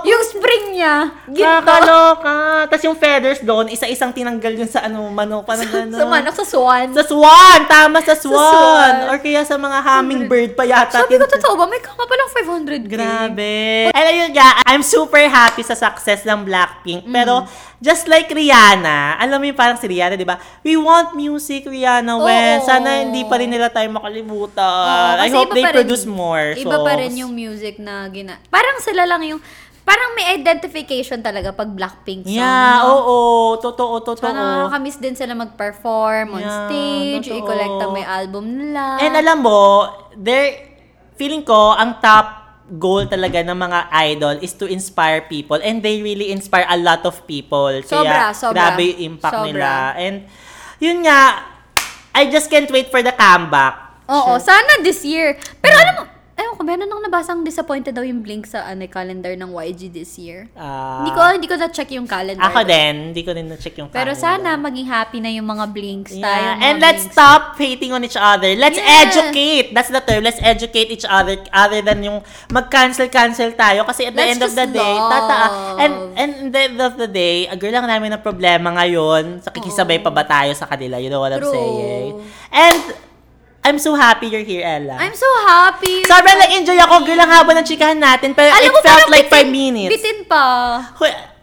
Yung 0.05 0.23
spring 0.29 0.65
niya, 0.77 1.09
ginto. 1.33 1.65
Kakaloka! 1.65 2.69
Tapos 2.69 2.85
yung 2.85 2.99
feathers 3.01 3.41
doon, 3.41 3.73
isa-isang 3.73 4.13
tinanggal 4.13 4.53
yun 4.53 4.69
sa 4.69 4.85
ano, 4.85 5.09
manok, 5.09 5.49
parang 5.49 5.67
gano'n. 5.67 5.99
Sa 5.99 6.07
manok 6.07 6.35
sa 6.37 6.47
swan. 6.47 6.87
Sa 6.93 7.03
swan! 7.09 7.61
Tama, 7.65 7.99
sa 8.05 8.13
swan! 8.13 8.53
swan. 8.53 8.95
Or 9.09 9.17
kaya 9.19 9.43
sa 9.47 9.57
mga 9.57 9.79
hummingbird 9.81 10.51
pa 10.59 10.65
yata. 10.67 11.05
Sabi 11.05 11.17
ko, 11.17 11.27
totoo 11.27 11.55
ba? 11.57 11.65
May 11.69 11.81
kama 11.81 12.05
palang 12.05 12.31
500 12.31 12.87
Grabe. 12.87 13.89
And 13.93 14.07
ayun 14.07 14.31
nga, 14.35 14.63
I'm 14.67 14.85
super 14.85 15.23
happy 15.27 15.65
sa 15.65 15.77
success 15.77 16.25
ng 16.27 16.45
Blackpink. 16.45 17.07
Pero, 17.09 17.47
just 17.83 18.07
like 18.07 18.31
Rihanna, 18.31 19.19
alam 19.19 19.43
mo 19.43 19.45
yung 19.49 19.59
parang 19.63 19.79
si 19.79 19.87
Rihanna, 19.87 20.19
di 20.19 20.27
ba? 20.27 20.35
We 20.61 20.75
want 20.75 21.15
music, 21.15 21.63
Rihanna, 21.65 22.19
when. 22.19 22.59
Oo. 22.59 22.67
Sana 22.67 23.07
hindi 23.07 23.23
pa 23.23 23.39
rin 23.39 23.47
nila 23.47 23.71
tayo 23.71 23.87
makalimutan. 23.89 25.15
Oo, 25.15 25.23
I 25.23 25.31
hope 25.31 25.47
iba 25.47 25.55
they 25.55 25.63
pa 25.63 25.71
rin- 25.71 25.79
produce 25.79 26.03
more. 26.05 26.59
Iba 26.59 26.75
songs. 26.75 26.83
pa 26.83 26.93
rin 26.97 27.13
yung 27.15 27.31
music 27.31 27.79
na 27.79 28.11
gina... 28.11 28.43
Parang 28.49 28.83
sila 28.83 29.07
lang 29.07 29.23
yung... 29.23 29.39
Parang 29.83 30.15
may 30.15 30.31
identification 30.33 31.19
talaga 31.21 31.51
pag 31.51 31.67
Blackpink 31.67 32.23
song. 32.23 32.35
Yeah, 32.35 32.83
no? 32.83 32.91
oo. 32.93 33.19
Totoo, 33.59 33.99
totoo. 34.01 34.23
Sana 34.25 34.63
nakakamiss 34.63 34.95
din 34.97 35.15
sila 35.15 35.35
mag-perform 35.35 36.27
on 36.33 36.41
Yeah, 36.41 36.55
stage, 36.67 37.27
totoo. 37.27 37.39
i-collect 37.39 37.77
ang 37.79 37.91
may 37.91 38.07
album 38.07 38.45
nila. 38.53 38.99
And 38.99 39.15
alam 39.15 39.43
mo, 39.43 39.87
there, 40.15 40.79
feeling 41.15 41.43
ko, 41.43 41.75
ang 41.75 41.99
top 41.99 42.42
goal 42.73 43.05
talaga 43.05 43.45
ng 43.45 43.57
mga 43.57 43.81
idol 44.13 44.35
is 44.41 44.57
to 44.57 44.65
inspire 44.65 45.25
people 45.29 45.61
and 45.61 45.85
they 45.85 46.01
really 46.01 46.33
inspire 46.33 46.65
a 46.69 46.79
lot 46.81 47.05
of 47.05 47.21
people. 47.29 47.69
Kaya, 47.85 47.85
Sobra, 47.85 48.23
sobra. 48.33 48.57
grabe 48.73 48.97
yung 48.97 49.17
impact 49.17 49.37
Sobra. 49.37 49.49
nila. 49.49 49.71
And, 50.01 50.17
yun 50.81 51.05
nga, 51.05 51.45
I 52.13 52.29
just 52.33 52.49
can't 52.49 52.69
wait 52.73 52.89
for 52.89 53.01
the 53.05 53.13
comeback. 53.13 54.05
Oo, 54.09 54.37
sana 54.37 54.85
this 54.85 55.05
year. 55.05 55.37
Pero 55.61 55.73
alam 55.79 55.95
mo, 55.97 56.03
ewan 56.63 56.79
ko, 56.79 56.87
meron 56.87 56.87
nang 56.89 57.03
nabasang 57.03 57.41
disappointed 57.43 57.91
daw 57.93 58.07
yung 58.07 58.23
Blink 58.23 58.47
sa 58.47 58.63
ano, 58.65 58.87
calendar 58.87 59.35
ng 59.35 59.51
YG 59.51 59.91
this 59.91 60.15
year. 60.17 60.47
Ah, 60.55 61.03
hindi 61.03 61.11
ko 61.11 61.21
hindi 61.27 61.49
ko 61.51 61.57
na-check 61.59 61.91
yung 61.93 62.07
calendar. 62.07 62.47
Ako 62.47 62.63
din, 62.63 62.95
hindi 63.11 63.23
ko 63.27 63.35
din 63.35 63.51
na-check 63.51 63.75
yung 63.79 63.91
Pero 63.91 64.15
calendar. 64.15 64.39
sana 64.39 64.57
maging 64.57 64.87
happy 64.87 65.19
na 65.19 65.31
yung 65.35 65.47
mga 65.47 65.65
Blinks 65.75 66.15
tayo. 66.15 66.23
Yeah. 66.23 66.55
mga 66.55 66.63
And 66.63 66.77
let's 66.79 67.03
Blinks. 67.05 67.15
stop 67.19 67.43
hating 67.59 67.91
on 67.93 68.03
each 68.07 68.19
other. 68.19 68.55
Let's 68.55 68.79
Yeah. 68.79 69.03
educate. 69.03 69.67
That's 69.75 69.91
the 69.91 70.01
term. 70.01 70.23
Let's 70.23 70.39
educate 70.41 70.89
each 70.95 71.07
other 71.07 71.35
other 71.51 71.83
than 71.83 71.99
yung 72.07 72.19
mag-cancel-cancel 72.49 73.59
tayo. 73.59 73.83
Kasi 73.85 74.07
at 74.07 74.15
the 74.15 74.23
Let's 74.23 74.33
end 74.39 74.43
of 74.47 74.53
the 74.55 74.67
just 74.71 74.77
day, 74.79 74.95
love. 74.95 75.11
tata, 75.11 75.41
and, 75.83 75.93
and 76.15 76.31
at 76.47 76.51
the 76.55 76.61
end 76.71 76.79
of 76.81 76.93
the 76.97 77.09
day, 77.11 77.51
a 77.51 77.57
girl 77.59 77.75
lang 77.75 77.91
namin 77.91 78.15
ng 78.15 78.23
problema 78.23 78.71
ngayon. 78.79 79.43
Sa 79.43 79.51
kikisabay 79.51 79.99
pa 79.99 80.13
ba 80.15 80.23
tayo 80.23 80.55
sa 80.55 80.71
kanila? 80.71 81.01
You 81.03 81.11
know 81.11 81.21
what 81.21 81.35
I'm 81.35 81.43
True. 81.43 81.51
saying? 81.51 82.13
And, 82.53 83.12
I'm 83.63 83.79
so 83.79 83.95
happy 83.95 84.27
you're 84.27 84.43
here, 84.43 84.67
Ella. 84.67 84.99
I'm 84.99 85.15
so 85.15 85.29
happy. 85.47 86.03
Sobrang 86.03 86.35
nag-enjoy 86.35 86.75
ako. 86.83 87.07
Girl, 87.07 87.23
ang 87.23 87.31
haba 87.31 87.55
ng 87.55 87.63
chikahan 87.63 87.95
natin. 87.95 88.35
Pero 88.35 88.51
it 88.51 88.59
Alam 88.59 88.75
mo, 88.75 88.81
felt 88.83 89.07
parang 89.07 89.11
like 89.15 89.29
5 89.31 89.39
bitin- 89.39 89.51
minutes. 89.55 89.91
Bitin 89.95 90.19
pa. 90.27 90.47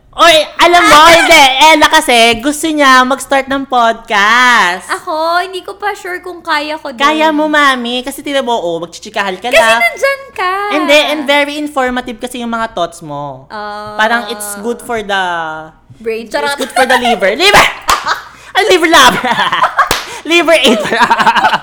Oy, 0.10 0.36
alam 0.60 0.84
mo, 0.84 1.00
hindi. 1.08 1.44
Ella 1.72 1.88
kasi, 1.88 2.44
gusto 2.44 2.68
niya 2.68 3.08
mag-start 3.08 3.48
ng 3.48 3.64
podcast. 3.64 4.92
Ako, 4.92 5.48
hindi 5.48 5.64
ko 5.64 5.80
pa 5.80 5.96
sure 5.96 6.20
kung 6.20 6.44
kaya 6.44 6.76
ko 6.76 6.92
din. 6.92 7.00
Kaya 7.00 7.32
mo, 7.32 7.48
mami. 7.48 8.04
Kasi 8.04 8.20
tila 8.20 8.44
mo, 8.44 8.52
oh, 8.52 8.84
magchichikahal 8.84 9.40
ka 9.40 9.48
Kasi 9.48 9.56
lang. 9.56 9.80
nandyan 9.80 10.22
ka. 10.36 10.52
And 10.76 10.84
then, 10.92 11.04
and 11.08 11.22
very 11.24 11.56
informative 11.56 12.20
kasi 12.20 12.44
yung 12.44 12.52
mga 12.52 12.76
thoughts 12.76 13.00
mo. 13.00 13.48
Ah. 13.48 13.96
Parang 13.96 14.28
it's 14.28 14.60
good 14.60 14.84
for 14.84 15.00
the... 15.00 15.24
Brain. 16.04 16.28
It's 16.28 16.36
Charot. 16.36 16.60
good 16.60 16.74
for 16.76 16.84
the 16.84 17.00
liver. 17.00 17.32
Liver! 17.40 17.66
Ay, 18.60 18.64
liver 18.76 18.92
lover. 18.92 19.24
liver 20.36 20.58
aid. 20.58 20.84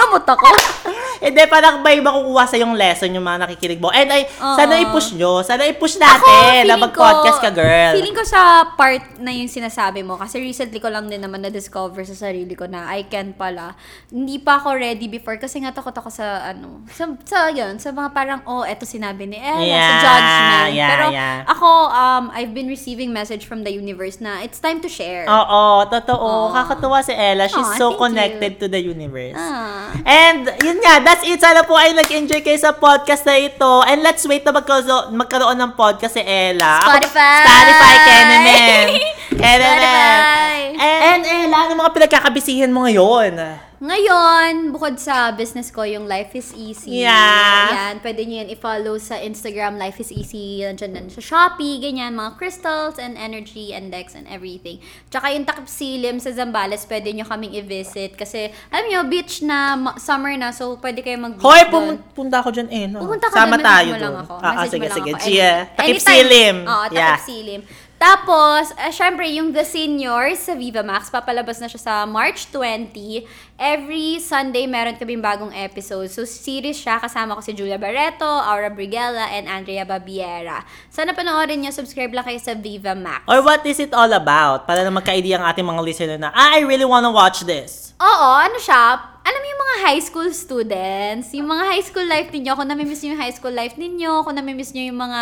Gamot 0.00 0.24
ako. 0.24 0.79
Hindi, 1.20 1.42
parang 1.46 1.80
may 1.80 2.00
makukuha 2.00 2.44
sa 2.44 2.56
yung 2.56 2.72
lesson 2.72 3.12
yung 3.12 3.22
mga 3.22 3.44
nakikinig 3.44 3.76
mo. 3.76 3.92
And 3.92 4.08
ay, 4.08 4.24
Oo. 4.26 4.56
sana 4.56 4.80
i-push 4.80 5.12
nyo. 5.14 5.40
Sana 5.40 5.68
i-push 5.68 5.96
Ako, 5.96 6.02
natin 6.02 6.32
na 6.32 6.48
feeling 6.64 6.80
mag-podcast 6.80 7.38
ko- 7.38 7.44
ka, 7.44 7.50
girl. 7.52 7.92
Feeling 7.92 8.16
ko 8.16 8.24
sa 8.24 8.40
part 8.72 9.04
na 9.16 9.30
yung 9.30 9.46
sinasabi 9.46 10.00
mo, 10.00 10.16
kasi 10.16 10.40
recently 10.40 10.80
ko 10.80 10.88
lang 10.88 11.06
din 11.06 11.20
naman 11.20 11.40
na-discover 11.40 12.02
sa 12.02 12.16
sarili 12.18 12.52
ko 12.52 12.64
na 12.64 12.88
I 12.90 13.04
can 13.04 13.32
pala. 13.32 13.76
Hindi 14.08 14.40
pa 14.40 14.56
ako 14.56 14.74
ready 14.74 15.06
before 15.06 15.36
kasi 15.36 15.60
nga 15.60 15.70
takot 15.70 15.92
ako 15.92 16.08
sa 16.08 16.26
ano, 16.46 16.82
sa, 16.88 17.04
sa 17.22 17.48
yun, 17.48 17.76
sa 17.76 17.90
mga 17.90 18.10
parang, 18.10 18.40
oh, 18.44 18.64
eto 18.64 18.82
sinabi 18.82 19.26
ni 19.26 19.36
Ella, 19.36 19.60
sa 19.60 19.68
Yeah, 19.68 20.00
judgment. 20.00 20.70
yeah, 20.72 20.88
Pero 20.88 21.04
yeah. 21.10 21.36
ako, 21.44 21.68
um, 21.86 22.24
I've 22.32 22.50
been 22.50 22.66
receiving 22.66 23.10
message 23.10 23.44
from 23.44 23.60
the 23.60 23.70
universe 23.70 24.18
na 24.18 24.40
it's 24.40 24.56
time 24.56 24.80
to 24.80 24.88
share. 24.88 25.24
Oo, 25.24 25.84
totoo. 25.86 26.48
Aw. 26.48 26.56
Kakatuwa 26.56 27.00
si 27.00 27.12
Ella. 27.12 27.44
She's 27.44 27.60
Aw, 27.60 27.76
so 27.76 27.86
thank 27.86 27.92
you. 27.92 28.00
connected 28.00 28.52
to 28.56 28.66
the 28.66 28.80
universe. 28.80 29.36
Ah. 29.36 29.92
And, 30.02 30.48
yun 30.58 30.80
nga, 30.80 31.02
that's 31.10 31.26
it. 31.26 31.42
Sana 31.42 31.66
po 31.66 31.74
ay 31.74 31.90
nag-enjoy 31.90 32.38
kayo 32.46 32.54
sa 32.54 32.70
podcast 32.70 33.26
na 33.26 33.34
ito. 33.34 33.82
And 33.82 34.06
let's 34.06 34.22
wait 34.30 34.46
na 34.46 34.54
magkaroon, 34.54 35.10
magkaroon 35.18 35.58
ng 35.58 35.72
podcast 35.74 36.14
si 36.14 36.22
Ella. 36.22 36.78
Ako- 36.78 37.02
Spotify! 37.02 37.42
Spotify, 37.42 37.94
Kenemen. 38.06 38.86
Kenemen. 39.42 39.78
Spotify! 39.82 40.58
And, 40.78 41.02
and 41.02 41.22
Ella, 41.26 41.56
ano 41.66 41.72
mga 41.74 41.90
pinagkakabisihan 41.98 42.70
mo 42.70 42.86
ngayon? 42.86 43.34
Ngayon, 43.80 44.76
bukod 44.76 45.00
sa 45.00 45.32
business 45.32 45.72
ko, 45.72 45.88
yung 45.88 46.04
Life 46.04 46.36
is 46.36 46.52
Easy. 46.52 47.00
Yeah. 47.00 47.72
Yan, 47.72 48.04
pwede 48.04 48.28
nyo 48.28 48.44
yan 48.44 48.52
i-follow 48.52 49.00
sa 49.00 49.16
Instagram, 49.16 49.80
Life 49.80 50.04
is 50.04 50.12
Easy. 50.12 50.60
Nandiyan 50.60 50.92
din 50.92 51.08
sa 51.08 51.24
Shopee, 51.24 51.80
ganyan, 51.80 52.12
mga 52.12 52.36
crystals 52.36 53.00
and 53.00 53.16
energy 53.16 53.72
index 53.72 54.12
and 54.12 54.28
everything. 54.28 54.84
Tsaka 55.08 55.32
yung 55.32 55.48
takip 55.48 55.64
silim 55.64 56.20
sa 56.20 56.28
Zambales, 56.28 56.84
pwede 56.84 57.08
nyo 57.08 57.24
kaming 57.24 57.56
i-visit. 57.56 58.20
Kasi, 58.20 58.52
alam 58.68 58.84
nyo, 58.84 59.00
beach 59.08 59.40
na, 59.40 59.72
summer 59.96 60.36
na, 60.36 60.52
so 60.52 60.76
pwede 60.76 61.00
kayo 61.00 61.16
mag-beach 61.16 61.40
Hoy, 61.40 61.64
pum- 61.72 62.04
punta 62.12 62.44
ako 62.44 62.52
dyan 62.52 62.68
eh. 62.68 62.84
No? 62.84 63.00
Pumunta 63.00 63.32
ka 63.32 63.48
Sama 63.48 63.56
doon, 63.56 63.64
tayo 63.64 63.88
message 63.88 63.96
mo 63.96 64.04
lang 64.04 64.12
doon. 64.12 64.24
ako. 64.28 64.34
Ah, 64.44 64.52
ah, 64.60 64.66
sige, 64.68 64.86
sige. 64.92 65.10
Any- 65.16 65.80
Takip 65.80 65.98
silim. 66.04 66.56
Oo, 66.68 66.84
takip 66.92 67.24
silim. 67.24 67.60
Tapos, 68.00 68.72
uh, 68.80 68.88
syempre, 68.88 69.28
yung 69.28 69.52
The 69.52 69.60
Seniors 69.60 70.48
sa 70.48 70.56
Viva 70.56 70.80
Max, 70.80 71.12
papalabas 71.12 71.60
na 71.60 71.68
siya 71.68 71.76
sa 71.76 71.94
March 72.08 72.48
20. 72.48 73.28
Every 73.60 74.16
Sunday, 74.16 74.64
meron 74.64 74.96
kaming 74.96 75.20
bagong 75.20 75.52
episode. 75.52 76.08
So, 76.08 76.24
series 76.24 76.80
siya. 76.80 76.96
Kasama 76.96 77.36
ko 77.36 77.44
si 77.44 77.52
Julia 77.52 77.76
Barreto, 77.76 78.24
Aura 78.24 78.72
Brigella, 78.72 79.28
and 79.36 79.44
Andrea 79.52 79.84
Babiera. 79.84 80.64
Sana 80.88 81.12
panoorin 81.12 81.60
nyo. 81.60 81.68
Subscribe 81.76 82.08
lang 82.08 82.24
kayo 82.24 82.40
sa 82.40 82.56
Viva 82.56 82.96
Max. 82.96 83.28
Or 83.28 83.44
what 83.44 83.60
is 83.68 83.76
it 83.76 83.92
all 83.92 84.08
about? 84.16 84.64
Para 84.64 84.80
na 84.80 84.88
magka-idea 84.88 85.36
ang 85.36 85.44
ating 85.52 85.68
mga 85.68 85.84
listener 85.84 86.16
na, 86.16 86.32
ah, 86.32 86.56
I 86.56 86.64
really 86.64 86.88
wanna 86.88 87.12
watch 87.12 87.44
this. 87.44 87.92
Oo, 88.00 88.28
ano 88.40 88.56
siya? 88.56 88.96
Alam 89.20 89.40
mo 89.44 89.46
yung 89.52 89.60
mga 89.60 89.76
high 89.84 90.00
school 90.00 90.30
students, 90.32 91.36
yung 91.36 91.52
mga 91.52 91.64
high 91.68 91.84
school 91.84 92.08
life 92.08 92.32
ninyo, 92.32 92.56
kung 92.56 92.64
namimiss 92.72 93.04
nyo 93.04 93.12
yung 93.12 93.20
high 93.20 93.36
school 93.36 93.52
life 93.52 93.76
ninyo, 93.76 94.24
kung 94.24 94.40
namimiss 94.40 94.72
nyo 94.72 94.88
yung 94.88 94.96
mga 94.96 95.20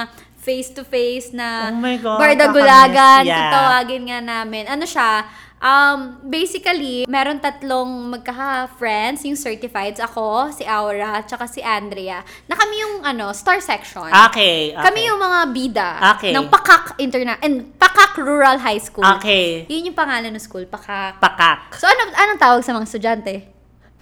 face-to-face 0.48 1.36
na 1.36 1.68
Oh 1.68 1.76
God, 2.00 2.16
bardagulagan. 2.16 3.28
Yeah. 3.28 3.52
tatawagin 3.52 4.08
nga 4.08 4.18
namin. 4.24 4.64
Ano 4.64 4.88
siya? 4.88 5.28
Um, 5.58 6.22
basically, 6.22 7.02
meron 7.10 7.42
tatlong 7.42 8.14
magkaka-friends, 8.14 9.26
yung 9.26 9.34
certifieds, 9.34 9.98
ako, 9.98 10.54
si 10.54 10.62
Aura, 10.62 11.18
tsaka 11.26 11.50
si 11.50 11.58
Andrea, 11.58 12.22
na 12.46 12.54
kami 12.54 12.78
yung 12.78 12.94
ano, 13.02 13.34
star 13.34 13.58
section. 13.58 14.06
Okay. 14.30 14.70
okay. 14.70 14.78
Kami 14.78 15.10
yung 15.10 15.18
mga 15.18 15.38
bida 15.50 15.90
Okay. 16.14 16.30
ng 16.30 16.46
Pakak 16.46 16.94
Interna 17.02 17.34
and 17.42 17.74
Pakak 17.74 18.14
Rural 18.22 18.62
High 18.62 18.78
School. 18.78 19.02
Okay. 19.18 19.66
Yun 19.66 19.90
yung 19.90 19.98
pangalan 19.98 20.30
ng 20.30 20.40
school, 20.40 20.62
Pakak. 20.62 21.18
Pakak. 21.18 21.74
So, 21.74 21.90
ano, 21.90 22.06
anong 22.14 22.38
tawag 22.38 22.62
sa 22.62 22.70
mga 22.70 22.86
estudyante? 22.86 23.34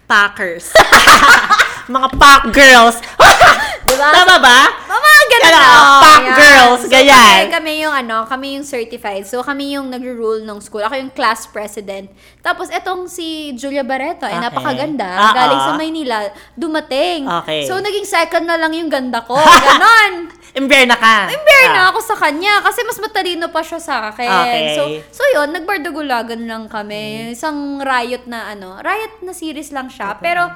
Packers. 0.04 0.76
mga 1.96 2.08
pack 2.20 2.42
girls. 2.52 3.00
Diba? 3.88 4.08
Tama 4.12 4.36
ba? 4.42 4.60
Mga 4.86 5.10
ganun 5.28 5.46
Ano, 5.46 5.58
na. 5.58 5.70
pack 5.98 6.20
yan. 6.20 6.36
girls, 6.36 6.80
So, 6.80 6.88
ganyan. 6.88 7.42
Kami, 7.42 7.52
kami 7.52 7.72
yung 7.80 7.94
ano, 7.96 8.16
kami 8.24 8.46
yung 8.54 8.64
certified. 8.64 9.24
So, 9.24 9.40
kami 9.40 9.72
yung 9.72 9.88
nagro-rule 9.88 10.42
ng 10.42 10.58
school. 10.58 10.80
Ako 10.80 10.94
yung 10.94 11.10
class 11.10 11.46
president. 11.46 12.08
Tapos, 12.40 12.68
etong 12.68 13.06
si 13.06 13.26
Julia 13.52 13.82
Barreto, 13.82 14.24
eh, 14.24 14.32
Okay. 14.32 14.42
napakaganda. 14.42 15.06
Ah, 15.06 15.32
Galing 15.32 15.58
ah. 15.58 15.66
sa 15.66 15.72
Maynila, 15.74 16.16
dumating. 16.56 17.26
Okay. 17.42 17.64
So, 17.64 17.78
naging 17.78 18.04
second 18.04 18.44
na 18.44 18.56
lang 18.56 18.72
yung 18.72 18.88
ganda 18.88 19.20
ko. 19.20 19.36
Ganon. 19.66 20.32
Imber 20.52 20.84
na 20.84 20.96
ka. 20.96 21.28
Imber 21.28 21.62
Ah. 21.62 21.72
na 21.74 21.82
ako 21.90 22.00
sa 22.02 22.16
kanya 22.16 22.60
kasi 22.60 22.80
mas 22.82 22.96
matalino 22.96 23.46
pa 23.48 23.60
siya 23.60 23.76
sa 23.76 24.08
akin. 24.08 24.24
Okay. 24.24 24.64
So, 24.72 24.82
so 25.12 25.22
yun, 25.30 25.52
nagbardagulagan 25.52 26.42
lang 26.42 26.64
kami. 26.66 27.30
Isang 27.30 27.78
riot 27.78 28.24
na 28.24 28.50
ano, 28.50 28.80
riot 28.80 29.20
na 29.20 29.30
series 29.30 29.68
lang 29.68 29.86
siya. 29.86 30.16
Pero, 30.16 30.48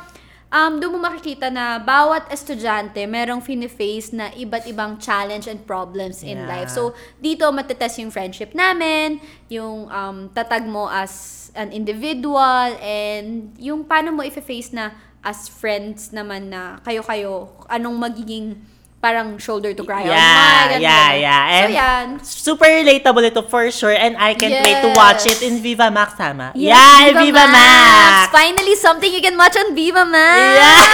um, 0.50 0.72
doon 0.82 0.98
mo 0.98 0.98
makikita 1.06 1.48
na 1.48 1.78
bawat 1.78 2.26
estudyante 2.28 2.98
merong 3.06 3.40
fini-face 3.40 4.12
na 4.12 4.28
iba't 4.34 4.66
ibang 4.66 4.98
challenge 4.98 5.46
and 5.46 5.62
problems 5.64 6.20
in 6.26 6.42
Yeah. 6.42 6.50
life. 6.50 6.70
So, 6.70 6.92
dito 7.22 7.46
matetest 7.54 8.02
yung 8.02 8.10
friendship 8.10 8.52
namin, 8.52 9.22
yung 9.48 9.86
um, 9.88 10.28
tatag 10.34 10.66
mo 10.66 10.90
as 10.90 11.48
an 11.54 11.70
individual, 11.74 12.74
and 12.82 13.54
yung 13.58 13.86
paano 13.86 14.14
mo 14.14 14.22
i-face 14.22 14.74
na 14.74 14.94
as 15.20 15.50
friends 15.52 16.10
naman 16.10 16.48
na 16.50 16.80
kayo-kayo, 16.80 17.52
anong 17.68 17.96
magiging 17.96 18.56
parang 19.00 19.40
shoulder 19.40 19.72
to 19.72 19.82
cry 19.82 20.04
on. 20.04 20.12
Yeah, 20.12 20.60
ganun, 20.68 20.80
yeah, 20.84 21.08
yeah. 21.16 21.40
So, 21.40 21.56
And- 21.56 21.72
yan. 21.72 22.06
Super 22.20 22.68
relatable 22.68 23.24
ito 23.24 23.40
for 23.42 23.64
sure 23.72 23.96
and 23.96 24.12
I 24.20 24.36
can't 24.36 24.60
wait 24.60 24.84
to 24.84 24.92
Yes. 24.92 24.96
watch 24.96 25.22
it 25.24 25.40
in 25.40 25.64
Viva 25.64 25.88
Max, 25.88 26.20
tama? 26.20 26.52
Yes, 26.52 26.76
yeah, 26.76 27.16
Viva, 27.16 27.44
Max! 27.48 28.28
Finally, 28.28 28.76
something 28.76 29.08
you 29.08 29.24
can 29.24 29.40
watch 29.40 29.56
on 29.56 29.72
Viva 29.72 30.04
Max! 30.04 30.60
Yeah! 30.60 30.84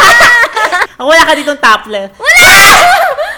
Wala 1.02 1.22
ka 1.26 1.34
ditong 1.34 1.58
topless. 1.58 2.14
Wala! 2.14 2.54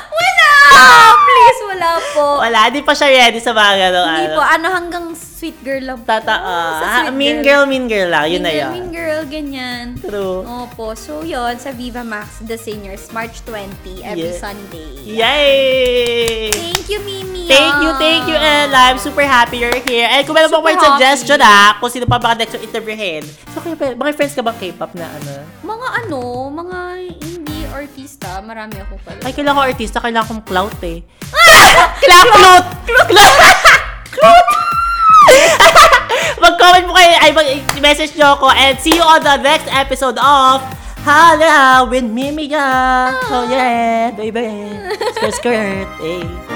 Please, 1.29 1.61
wala 1.67 1.91
po. 2.12 2.27
Wala, 2.41 2.61
di 2.69 2.81
pa 2.81 2.93
siya 2.93 3.09
ready 3.09 3.38
sa 3.38 3.53
mga 3.53 3.73
gano'n. 3.81 4.07
Hindi 4.09 4.27
ano. 4.27 4.37
po. 4.37 4.43
Ano 4.43 4.67
hanggang 4.69 5.07
sweet 5.14 5.59
girl 5.62 5.83
lang 5.85 5.99
po. 6.01 6.09
Tata, 6.09 6.35
Sa 6.35 6.47
ah, 6.83 6.99
sweet 7.05 7.14
mean 7.14 7.38
girl, 7.41 7.62
mean 7.62 7.87
girl 7.87 8.09
lang. 8.09 8.27
Yun 8.27 8.41
mean 8.41 8.43
na 8.43 8.51
girl, 8.51 8.59
yun. 8.59 8.73
mean 8.73 8.88
girl, 8.91 9.21
ganyan. 9.25 9.85
True. 9.99 10.43
Opo. 10.43 10.93
So, 10.93 11.23
yun, 11.23 11.55
sa 11.57 11.71
Viva 11.71 12.03
Max, 12.03 12.43
The 12.43 12.57
Seniors, 12.57 13.07
March 13.11 13.45
20, 13.45 14.03
every 14.03 14.31
Yeah. 14.31 14.41
Sunday. 14.41 14.88
Yay! 15.05 16.51
Thank 16.51 16.87
you, 16.88 17.01
Mimi. 17.01 17.47
Thank 17.47 17.81
you, 17.81 17.91
thank 17.97 18.25
you, 18.27 18.37
Ella. 18.37 18.93
I'm 18.93 18.99
super 18.99 19.25
happy 19.25 19.62
you're 19.62 19.81
here. 19.85 20.05
And 20.05 20.21
kung 20.23 20.37
meron 20.37 20.51
Super 20.51 20.64
point 20.64 20.81
suggestion, 20.81 21.41
ha, 21.41 21.79
kung 21.79 21.88
sino 21.88 22.05
pa 22.05 22.19
baka 22.19 22.37
next 22.37 22.53
yung 22.53 22.64
interviewin. 22.64 23.25
So, 23.55 23.62
kayo, 23.62 23.73
pa- 23.73 23.95
mga 23.95 24.12
friends 24.12 24.35
ka 24.35 24.43
bang 24.43 24.59
K-pop 24.59 24.93
na 24.93 25.09
ano? 25.09 25.33
Mga 25.62 25.87
ano, 26.05 26.21
mga 26.51 26.79
artista, 27.74 28.40
marami 28.40 28.76
ako 28.81 28.94
pala. 29.04 29.20
Ay, 29.24 29.33
kailangan 29.33 29.59
ko 29.59 29.62
artista, 29.68 29.96
kailangan 30.00 30.28
kong 30.28 30.44
clout 30.46 30.76
eh. 30.85 31.04
kailangan 32.00 32.28
clout! 32.33 32.66
Clout! 32.87 33.09
Clout! 34.12 34.46
Mag-comment 36.42 36.85
mo 36.88 36.92
kayo, 36.96 37.14
ay 37.20 37.31
mag-message 37.35 38.16
nyo 38.16 38.38
ako 38.38 38.48
and 38.54 38.78
see 38.81 38.96
you 38.96 39.04
on 39.04 39.20
the 39.20 39.37
next 39.42 39.68
episode 39.68 40.16
of 40.16 40.62
Hala 41.02 41.88
with 41.88 42.04
Mimiga. 42.04 43.12
Oh 43.33 43.48
yeah, 43.48 44.12
baby. 44.12 44.72
Skirt, 45.16 45.35
skirt. 45.35 45.88
Hey. 46.00 46.48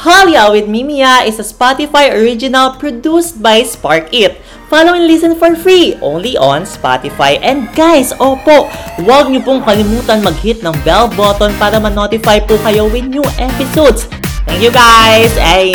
Halia 0.00 0.48
with 0.48 0.64
Mimia 0.64 1.28
is 1.28 1.36
a 1.36 1.44
Spotify 1.44 2.08
original 2.08 2.72
produced 2.80 3.42
by 3.42 3.60
Spark 3.68 4.08
It. 4.16 4.40
Follow 4.70 4.94
and 4.94 5.10
listen 5.10 5.34
for 5.34 5.50
free 5.58 5.98
only 5.98 6.38
on 6.38 6.62
Spotify. 6.62 7.42
And 7.42 7.66
guys, 7.74 8.14
opo, 8.22 8.70
huwag 9.02 9.26
niyo 9.26 9.42
pong 9.42 9.66
kalimutan 9.66 10.22
mag-hit 10.22 10.62
ng 10.62 10.78
bell 10.86 11.10
button 11.18 11.50
para 11.58 11.82
ma-notify 11.82 12.38
po 12.46 12.54
kayo 12.62 12.86
with 12.86 13.10
new 13.10 13.26
episodes. 13.42 14.06
Thank 14.46 14.62
you 14.62 14.70
guys! 14.70 15.34
Ay! 15.42 15.74